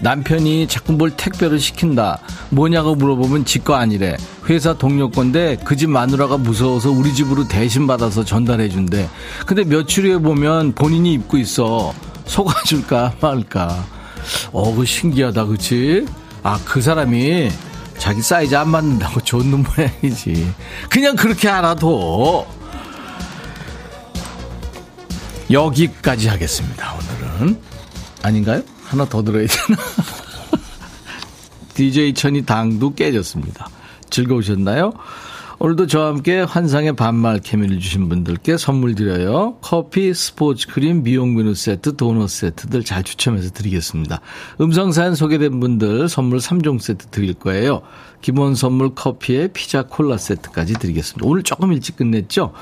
남편이 0.00 0.68
자꾸 0.68 0.92
뭘 0.92 1.10
택배를 1.10 1.58
시킨다. 1.58 2.20
뭐냐고 2.50 2.94
물어보면 2.94 3.44
지거 3.44 3.74
아니래. 3.74 4.16
회사 4.48 4.74
동료 4.74 5.10
건데 5.10 5.56
그 5.64 5.76
집 5.76 5.90
마누라가 5.90 6.36
무서워서 6.36 6.90
우리 6.90 7.12
집으로 7.14 7.48
대신 7.48 7.86
받아서 7.86 8.24
전달해 8.24 8.68
준대. 8.68 9.08
근데 9.46 9.64
며칠 9.64 10.04
후에 10.06 10.18
보면 10.18 10.72
본인이 10.74 11.12
입고 11.14 11.38
있어. 11.38 11.92
속아줄까 12.26 13.14
말까. 13.20 13.84
어, 14.52 14.74
그 14.74 14.84
신기하다, 14.84 15.46
그치? 15.46 16.04
아, 16.42 16.60
그 16.64 16.80
사람이 16.80 17.50
자기 17.96 18.20
사이즈 18.22 18.54
안 18.54 18.68
맞는다고 18.68 19.20
좋는 19.22 19.64
모양이지. 19.64 20.52
그냥 20.90 21.16
그렇게 21.16 21.48
알아도. 21.48 22.46
여기까지 25.50 26.28
하겠습니다, 26.28 26.94
오늘은. 26.94 27.58
아닌가요? 28.22 28.62
하나 28.84 29.04
더 29.06 29.22
들어야 29.22 29.46
되나? 29.46 29.78
DJ 31.74 32.14
천이 32.14 32.44
당도 32.44 32.94
깨졌습니다. 32.94 33.68
즐거우셨나요? 34.10 34.92
오늘도 35.60 35.88
저와 35.88 36.10
함께 36.10 36.40
환상의 36.40 36.94
반말 36.94 37.40
케미를 37.40 37.80
주신 37.80 38.08
분들께 38.08 38.56
선물 38.56 38.94
드려요. 38.94 39.56
커피, 39.60 40.14
스포츠 40.14 40.68
크림, 40.68 41.02
미용 41.02 41.34
비누 41.36 41.54
세트, 41.54 41.96
도넛 41.96 42.30
세트들 42.30 42.84
잘 42.84 43.02
추첨해서 43.02 43.50
드리겠습니다. 43.50 44.20
음성사연 44.60 45.16
소개된 45.16 45.58
분들 45.58 46.08
선물 46.08 46.38
3종 46.38 46.80
세트 46.80 47.06
드릴 47.08 47.34
거예요. 47.34 47.82
기본 48.20 48.54
선물 48.54 48.94
커피에 48.94 49.48
피자 49.48 49.82
콜라 49.82 50.16
세트까지 50.16 50.74
드리겠습니다. 50.74 51.26
오늘 51.28 51.42
조금 51.42 51.72
일찍 51.72 51.96
끝냈죠? 51.96 52.52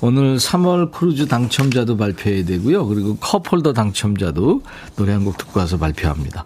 오늘 0.00 0.36
3월 0.36 0.92
크루즈 0.92 1.26
당첨자도 1.26 1.96
발표해야 1.96 2.44
되고요. 2.44 2.86
그리고 2.86 3.16
컵홀더 3.16 3.72
당첨자도 3.72 4.62
노래 4.94 5.12
한 5.12 5.24
곡 5.24 5.38
듣고 5.38 5.58
와서 5.58 5.76
발표합니다. 5.76 6.44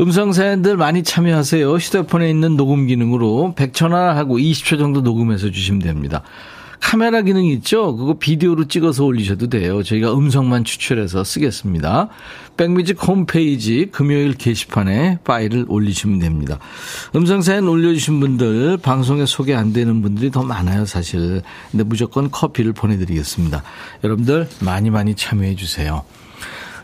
음성 0.00 0.32
사연들 0.32 0.76
많이 0.76 1.02
참여하세요. 1.02 1.74
휴대폰에 1.74 2.28
있는 2.30 2.56
녹음 2.56 2.86
기능으로 2.86 3.54
100초나 3.56 4.14
하고 4.14 4.38
20초 4.38 4.78
정도 4.78 5.00
녹음해서 5.00 5.50
주시면 5.50 5.80
됩니다. 5.80 6.22
카메라 6.80 7.20
기능 7.20 7.44
있죠? 7.44 7.94
그거 7.94 8.14
비디오로 8.14 8.66
찍어서 8.66 9.04
올리셔도 9.04 9.48
돼요. 9.48 9.82
저희가 9.82 10.14
음성만 10.14 10.64
추출해서 10.64 11.22
쓰겠습니다. 11.22 12.08
백뮤직 12.56 13.06
홈페이지 13.06 13.88
금요일 13.92 14.34
게시판에 14.34 15.18
파일을 15.22 15.66
올리시면 15.68 16.18
됩니다. 16.18 16.58
음성 17.14 17.42
사연 17.42 17.68
올려주신 17.68 18.18
분들 18.20 18.78
방송에 18.78 19.26
소개 19.26 19.54
안 19.54 19.72
되는 19.72 20.02
분들이 20.02 20.30
더 20.30 20.42
많아요 20.42 20.86
사실. 20.86 21.42
근데 21.70 21.84
무조건 21.84 22.30
커피를 22.30 22.72
보내드리겠습니다. 22.72 23.62
여러분들 24.02 24.48
많이 24.60 24.90
많이 24.90 25.14
참여해 25.14 25.56
주세요. 25.56 26.02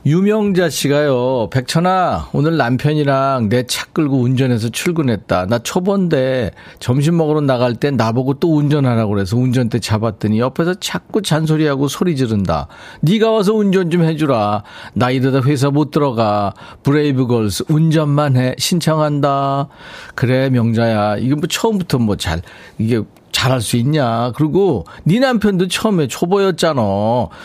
유명자 0.06 0.70
씨가요, 0.70 1.50
백천아, 1.50 2.28
오늘 2.32 2.56
남편이랑 2.56 3.48
내 3.48 3.64
차 3.66 3.86
끌고 3.86 4.18
운전해서 4.20 4.68
출근했다. 4.68 5.46
나 5.46 5.58
초본데 5.58 6.52
점심 6.78 7.16
먹으러 7.16 7.40
나갈 7.40 7.74
때 7.74 7.90
나보고 7.90 8.34
또 8.34 8.54
운전하라고 8.54 9.10
그래서 9.12 9.36
운전대 9.36 9.80
잡았더니 9.80 10.38
옆에서 10.38 10.74
자꾸 10.74 11.22
잔소리하고 11.22 11.88
소리 11.88 12.14
지른다. 12.14 12.68
네가 13.00 13.32
와서 13.32 13.52
운전 13.52 13.90
좀 13.90 14.04
해주라. 14.04 14.62
나 14.94 15.10
이러다 15.10 15.40
회사 15.42 15.70
못 15.70 15.90
들어가. 15.90 16.54
브레이브걸스 16.84 17.64
운전만 17.68 18.36
해. 18.36 18.54
신청한다. 18.58 19.66
그래, 20.14 20.50
명자야. 20.50 21.16
이거 21.16 21.34
뭐 21.34 21.48
처음부터 21.48 21.98
뭐 21.98 22.14
잘, 22.16 22.42
이게 22.78 23.02
잘할 23.36 23.60
수 23.60 23.76
있냐. 23.76 24.32
그리고 24.34 24.86
네 25.04 25.18
남편도 25.20 25.68
처음에 25.68 26.08
초보였잖아. 26.08 26.80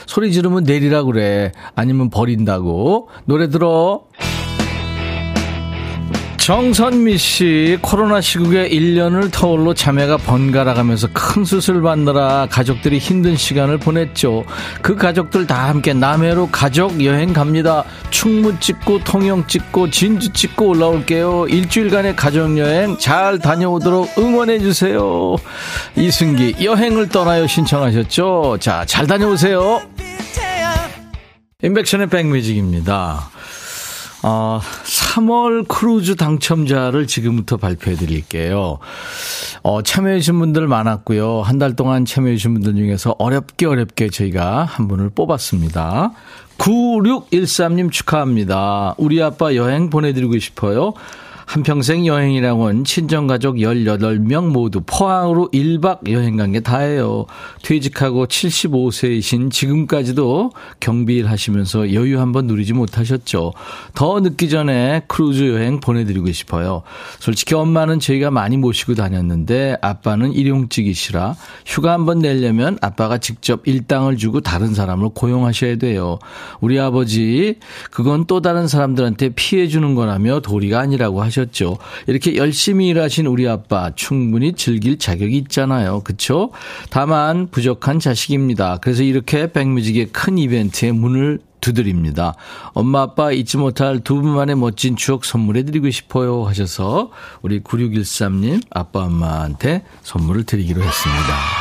소리 0.05 0.31
지르면 0.31 0.63
내리라 0.63 1.03
그래. 1.03 1.51
아니면 1.75 2.09
버린다고. 2.09 3.09
노래 3.25 3.49
들어. 3.49 4.03
정선미 6.41 7.19
씨, 7.19 7.77
코로나 7.83 8.19
시국에 8.19 8.67
1년을 8.67 9.31
터울로 9.31 9.75
자매가 9.75 10.17
번갈아 10.17 10.73
가면서 10.73 11.07
큰 11.13 11.45
수술 11.45 11.83
받느라 11.83 12.47
가족들이 12.49 12.97
힘든 12.97 13.37
시간을 13.37 13.77
보냈죠. 13.77 14.43
그 14.81 14.95
가족들 14.95 15.45
다 15.45 15.69
함께 15.69 15.93
남해로 15.93 16.49
가족 16.49 17.05
여행 17.05 17.31
갑니다. 17.31 17.83
충무 18.09 18.59
찍고, 18.59 19.03
통영 19.03 19.45
찍고, 19.45 19.91
진주 19.91 20.33
찍고 20.33 20.69
올라올게요. 20.69 21.45
일주일간의 21.47 22.15
가족 22.15 22.57
여행 22.57 22.97
잘 22.97 23.37
다녀오도록 23.37 24.17
응원해 24.17 24.57
주세요. 24.57 25.35
이승기, 25.95 26.55
여행을 26.63 27.09
떠나요 27.09 27.45
신청하셨죠? 27.45 28.57
자, 28.59 28.83
잘 28.85 29.05
다녀오세요. 29.05 29.83
임백천의 31.61 32.07
백뮤직입니다. 32.07 33.29
어, 34.23 34.61
3월 35.11 35.67
크루즈 35.67 36.15
당첨자를 36.15 37.05
지금부터 37.05 37.57
발표해 37.57 37.97
드릴게요. 37.97 38.79
어, 39.61 39.81
참여해 39.81 40.19
주신 40.19 40.39
분들 40.39 40.67
많았고요. 40.67 41.41
한 41.41 41.59
달 41.61 41.75
동안 41.75 42.05
참여해 42.05 42.37
주신 42.37 42.53
분들 42.55 42.75
중에서 42.75 43.15
어렵게 43.19 43.65
어렵게 43.67 44.09
저희가 44.09 44.63
한 44.63 44.87
분을 44.87 45.09
뽑았습니다. 45.09 46.13
9613님 46.57 47.91
축하합니다. 47.91 48.95
우리 48.97 49.21
아빠 49.21 49.53
여행 49.55 49.89
보내드리고 49.89 50.39
싶어요. 50.39 50.93
한평생 51.51 52.07
여행이라고는 52.07 52.85
친정가족 52.85 53.57
18명 53.57 54.51
모두 54.51 54.79
포항으로 54.85 55.49
1박 55.51 56.09
여행 56.09 56.37
간 56.37 56.53
게 56.53 56.61
다예요. 56.61 57.25
퇴직하고 57.61 58.25
75세이신 58.25 59.51
지금까지도 59.51 60.51
경비일 60.79 61.27
하시면서 61.27 61.93
여유 61.93 62.21
한번 62.21 62.47
누리지 62.47 62.71
못하셨죠. 62.71 63.51
더 63.93 64.19
늦기 64.21 64.47
전에 64.47 65.01
크루즈 65.09 65.49
여행 65.49 65.81
보내드리고 65.81 66.31
싶어요. 66.31 66.83
솔직히 67.19 67.53
엄마는 67.53 67.99
저희가 67.99 68.31
많이 68.31 68.55
모시고 68.55 68.95
다녔는데 68.95 69.75
아빠는 69.81 70.31
일용직이시라 70.31 71.35
휴가 71.65 71.91
한번 71.91 72.19
내려면 72.19 72.77
아빠가 72.81 73.17
직접 73.17 73.67
일당을 73.67 74.15
주고 74.15 74.39
다른 74.39 74.73
사람을 74.73 75.09
고용하셔야 75.13 75.75
돼요. 75.75 76.17
우리 76.61 76.79
아버지 76.79 77.55
그건 77.91 78.23
또 78.25 78.39
다른 78.39 78.69
사람들한테 78.69 79.31
피해 79.35 79.67
주는 79.67 79.95
거라며 79.95 80.39
도리가 80.39 80.79
아니라고 80.79 81.21
하셨 81.21 81.40
하셨죠. 81.41 81.77
이렇게 82.07 82.35
열심히 82.35 82.89
일하신 82.89 83.25
우리 83.27 83.47
아빠 83.47 83.91
충분히 83.95 84.53
즐길 84.53 84.97
자격이 84.97 85.37
있잖아요. 85.37 86.01
그쵸? 86.03 86.51
다만 86.89 87.47
부족한 87.49 87.99
자식입니다. 87.99 88.77
그래서 88.81 89.03
이렇게 89.03 89.51
백뮤직의 89.51 90.07
큰 90.07 90.37
이벤트에 90.37 90.91
문을 90.91 91.39
두드립니다. 91.61 92.33
엄마 92.73 93.03
아빠 93.03 93.31
잊지 93.31 93.57
못할 93.57 93.99
두 93.99 94.15
분만의 94.15 94.55
멋진 94.55 94.95
추억 94.95 95.25
선물해드리고 95.25 95.91
싶어요 95.91 96.43
하셔서 96.43 97.11
우리 97.43 97.61
9613님 97.61 98.63
아빠 98.71 99.03
엄마한테 99.03 99.83
선물을 100.01 100.45
드리기로 100.45 100.81
했습니다. 100.81 101.60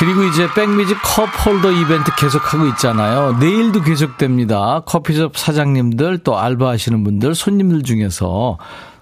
그리고 0.00 0.24
이제 0.24 0.48
백미지 0.54 0.94
컵 0.94 1.26
홀더 1.26 1.72
이벤트 1.72 2.10
계속하고 2.16 2.66
있잖아요. 2.68 3.36
내일도 3.38 3.82
계속됩니다. 3.82 4.80
커피숍 4.86 5.36
사장님들 5.36 6.20
또 6.24 6.38
알바하시는 6.38 7.04
분들 7.04 7.34
손님들 7.34 7.82
중에서 7.82 8.56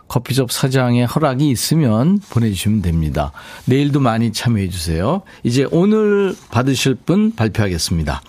커피숍 0.09 0.51
사장의 0.51 1.07
허락이 1.07 1.49
있으면 1.51 2.19
보내주시면 2.31 2.83
됩니다. 2.83 3.31
내일도 3.67 4.01
많이 4.01 4.33
참여해 4.33 4.71
주세요. 4.71 5.23
이제 5.45 5.69
오늘 5.71 6.35
받으실 6.51 6.97
분 6.97 7.33
발표하겠습니다. 7.33 8.21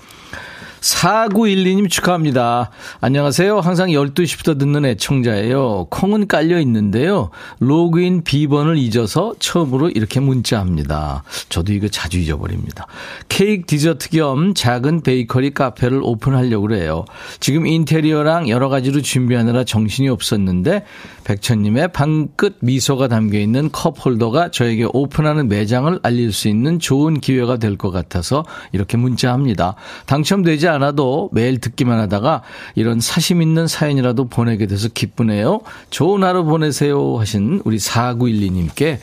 4912님 0.82 1.90
축하합니다. 1.90 2.72
안녕하세요. 3.02 3.60
항상 3.60 3.90
12시부터 3.90 4.58
듣는 4.58 4.86
애청자예요. 4.86 5.88
콩은 5.90 6.28
깔려 6.28 6.60
있는데요. 6.62 7.30
로그인 7.60 8.24
비번을 8.24 8.78
잊어서 8.78 9.34
처음으로 9.40 9.90
이렇게 9.90 10.20
문자합니다. 10.20 11.24
저도 11.50 11.74
이거 11.74 11.88
자주 11.88 12.20
잊어버립니다. 12.20 12.88
케이크 13.28 13.66
디저트 13.66 14.10
겸 14.10 14.54
작은 14.54 15.02
베이커리 15.02 15.52
카페를 15.54 16.02
오픈하려고 16.04 16.68
그래요. 16.68 17.06
지금 17.40 17.68
인테리어랑 17.68 18.50
여러 18.50 18.70
가지로 18.70 19.02
준비하느라 19.02 19.64
정신이 19.64 20.10
없었는데 20.10 20.86
백천님의 21.26 21.90
방긋 21.90 22.58
미소가 22.62 23.08
담겨 23.08 23.38
있는 23.40 23.70
컵 23.72 24.04
홀더가 24.04 24.52
저에게 24.52 24.88
오픈하는 24.92 25.48
매장을 25.48 26.00
알릴 26.02 26.32
수 26.32 26.48
있는 26.48 26.80
좋은 26.80 27.20
기회가 27.20 27.58
될 27.58 27.80
것 27.80 27.92
같아서 27.92 28.44
이렇게 28.74 28.98
문자합니다. 28.98 29.76
당첨되지 30.06 30.68
않아도 30.70 31.30
매일 31.34 31.60
듣기만 31.60 32.00
하다가 32.00 32.44
이런 32.76 33.00
사심 33.00 33.42
있는 33.42 33.68
사연이라도 33.68 34.30
보내게 34.30 34.68
돼서 34.68 34.88
기쁘네요. 34.88 35.62
좋은 35.90 36.24
하루 36.24 36.46
보내세요 36.46 37.18
하신 37.18 37.62
우리 37.66 37.78
4912님께 37.78 39.00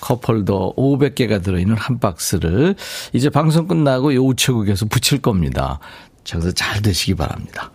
컵홀더 0.00 0.74
500개가 0.76 1.42
들어있는 1.42 1.76
한 1.76 1.98
박스를 1.98 2.74
이제 3.12 3.28
방송 3.30 3.68
끝나고 3.68 4.14
요 4.14 4.24
우체국에서 4.24 4.86
붙일 4.86 5.20
겁니다. 5.20 5.78
저기서 6.24 6.52
잘 6.52 6.82
되시기 6.82 7.14
바랍니다. 7.14 7.70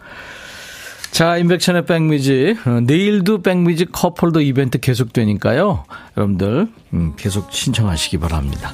자, 1.12 1.38
인백천의 1.38 1.86
백뮤직. 1.86 2.58
어, 2.68 2.82
내일도 2.82 3.42
백뮤직 3.42 3.92
컵홀더 3.94 4.42
이벤트 4.42 4.80
계속되니까요. 4.80 5.86
여러분들, 6.18 6.68
음, 6.94 7.14
계속 7.16 7.54
신청하시기 7.54 8.18
바랍니다. 8.18 8.74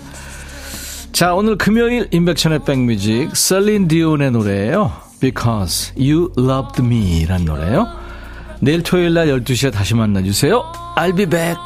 자, 1.11 1.33
오늘 1.33 1.57
금요일 1.57 2.07
인백천의 2.11 2.63
백뮤직. 2.65 3.35
셀린 3.35 3.87
디온의 3.87 4.31
노래예요 4.31 4.91
Because 5.19 5.93
You 5.97 6.31
Loved 6.37 6.81
Me 6.81 7.25
란 7.25 7.45
노래요. 7.45 7.87
내일 8.59 8.81
토요일 8.81 9.13
날 9.13 9.27
12시에 9.27 9.71
다시 9.71 9.93
만나 9.93 10.21
주세요. 10.21 10.63
I'll 10.95 11.15
be 11.15 11.25
back. 11.25 11.57